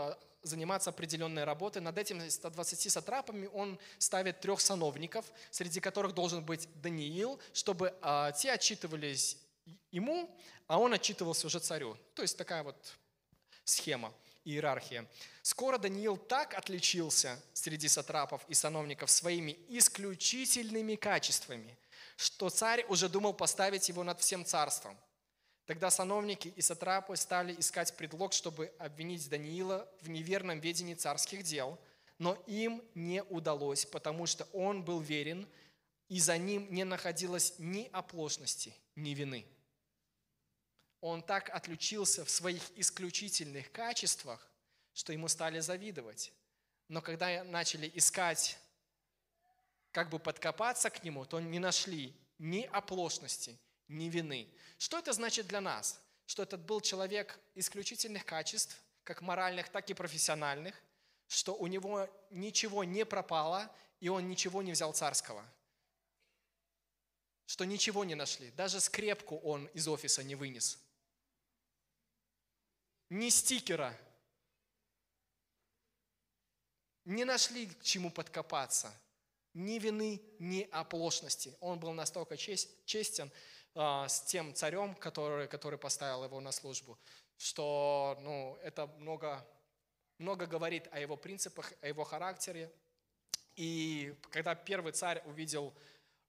[0.43, 1.81] заниматься определенной работой.
[1.81, 7.93] Над этими 120 сатрапами он ставит трех сановников, среди которых должен быть Даниил, чтобы
[8.37, 9.37] те отчитывались
[9.91, 10.29] ему,
[10.67, 11.97] а он отчитывался уже царю.
[12.13, 12.75] То есть такая вот
[13.69, 14.13] схема,
[14.45, 15.05] иерархия.
[15.41, 21.77] Скоро Даниил так отличился среди сатрапов и сановников своими исключительными качествами,
[22.17, 24.97] что царь уже думал поставить его над всем царством.
[25.65, 31.79] Тогда сановники и сатрапы стали искать предлог, чтобы обвинить Даниила в неверном ведении царских дел,
[32.17, 35.47] но им не удалось, потому что он был верен,
[36.07, 39.45] и за ним не находилось ни оплошности, ни вины
[41.01, 44.45] он так отличился в своих исключительных качествах,
[44.93, 46.33] что ему стали завидовать.
[46.87, 48.57] Но когда начали искать
[49.91, 54.47] как бы подкопаться к нему, то не нашли ни оплошности, ни вины.
[54.77, 56.01] Что это значит для нас?
[56.25, 60.75] Что этот был человек исключительных качеств, как моральных, так и профессиональных,
[61.27, 65.43] что у него ничего не пропало, и он ничего не взял царского.
[67.45, 68.51] Что ничего не нашли.
[68.51, 70.79] Даже скрепку он из офиса не вынес.
[73.09, 73.97] Ни стикера.
[77.05, 78.93] Не нашли к чему подкопаться.
[79.55, 81.55] Ни вины, ни оплошности.
[81.59, 83.31] Он был настолько честен
[83.73, 86.99] э, с тем царем, который, который поставил его на службу,
[87.35, 89.43] что ну, это много,
[90.19, 92.71] много говорит о его принципах, о его характере.
[93.55, 95.73] И когда первый царь увидел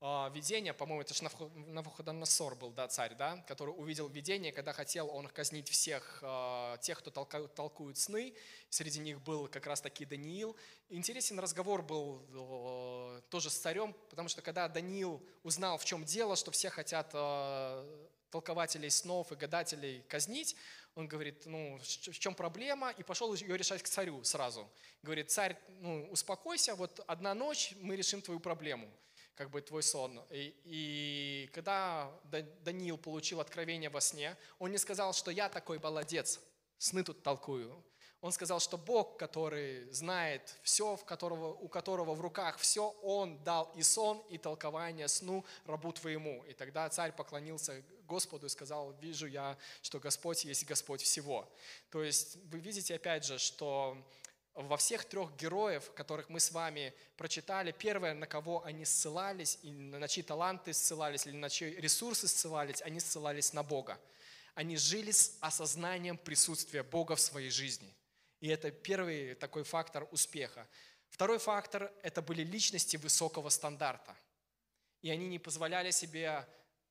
[0.01, 1.23] видение, по-моему, это же
[1.67, 6.99] Навуходоносор был, да, царь, да, который увидел видение, когда хотел он казнить всех э, тех,
[7.01, 8.35] кто толкует сны.
[8.71, 10.57] Среди них был как раз таки Даниил.
[10.89, 12.23] Интересен разговор был
[13.29, 18.07] тоже с царем, потому что когда Даниил узнал, в чем дело, что все хотят э,
[18.31, 20.57] толкователей снов и гадателей казнить,
[20.95, 24.69] он говорит, ну, в чем проблема, и пошел ее решать к царю сразу.
[25.03, 28.91] Говорит, царь, ну, успокойся, вот одна ночь, мы решим твою проблему,
[29.41, 30.21] как бы твой сон.
[30.29, 32.13] И, и когда
[32.63, 36.41] Даниил получил откровение во сне, он не сказал, что я такой молодец,
[36.77, 37.83] сны тут толкую.
[38.21, 43.43] Он сказал, что Бог, который знает все, в которого, у которого в руках все, Он
[43.43, 46.45] дал и сон, и толкование сну рабу твоему.
[46.45, 51.49] И тогда царь поклонился Господу и сказал, вижу я, что Господь есть Господь всего.
[51.89, 53.97] То есть вы видите опять же, что
[54.55, 59.71] во всех трех героев, которых мы с вами прочитали, первое, на кого они ссылались, и
[59.71, 64.01] на чьи таланты ссылались, или на чьи ресурсы ссылались, они ссылались на Бога.
[64.55, 67.95] Они жили с осознанием присутствия Бога в своей жизни.
[68.41, 70.67] И это первый такой фактор успеха.
[71.09, 74.17] Второй фактор– это были личности высокого стандарта.
[75.03, 76.47] И они не позволяли себе,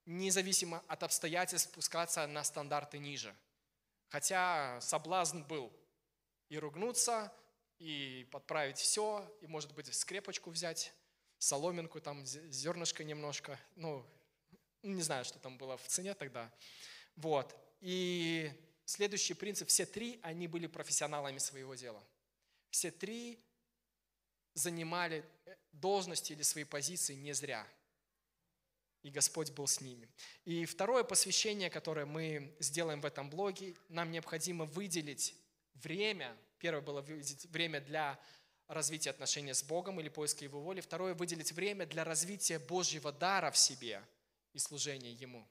[0.06, 3.36] независимо от обстоятельств, спускаться на стандарты ниже.
[4.08, 5.72] Хотя соблазн был
[6.50, 7.32] и ругнуться,
[7.80, 10.94] и подправить все, и, может быть, скрепочку взять,
[11.38, 14.06] соломинку, там, зернышко немножко, ну,
[14.84, 16.52] не знаю, что там было в цене тогда.
[17.16, 17.56] Вот.
[17.82, 18.52] И
[18.86, 22.04] следующий принцип, все три, они были профессионалами своего дела.
[22.70, 23.40] Все три
[24.54, 27.66] занимали э, должности или свои позиции не зря.
[29.02, 30.10] И Господь был с ними.
[30.44, 35.36] И второе посвящение, которое мы сделаем в этом блоге, нам необходимо выделить
[35.76, 36.36] время.
[36.60, 38.20] Первое было выделить время для
[38.68, 40.82] развития отношений с Богом или поиска Его воли.
[40.82, 44.04] Второе– выделить время для развития Божьего дара в себе
[44.54, 45.48] и служения Ему.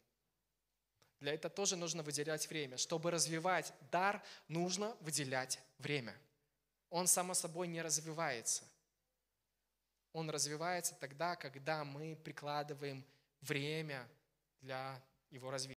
[1.21, 2.77] Для этого тоже нужно выделять время.
[2.77, 6.17] Чтобы развивать дар, нужно выделять время.
[6.91, 8.65] Он само собой не развивается.
[10.13, 13.05] Он развивается тогда, когда мы прикладываем
[13.41, 14.09] время
[14.61, 15.77] для его развития.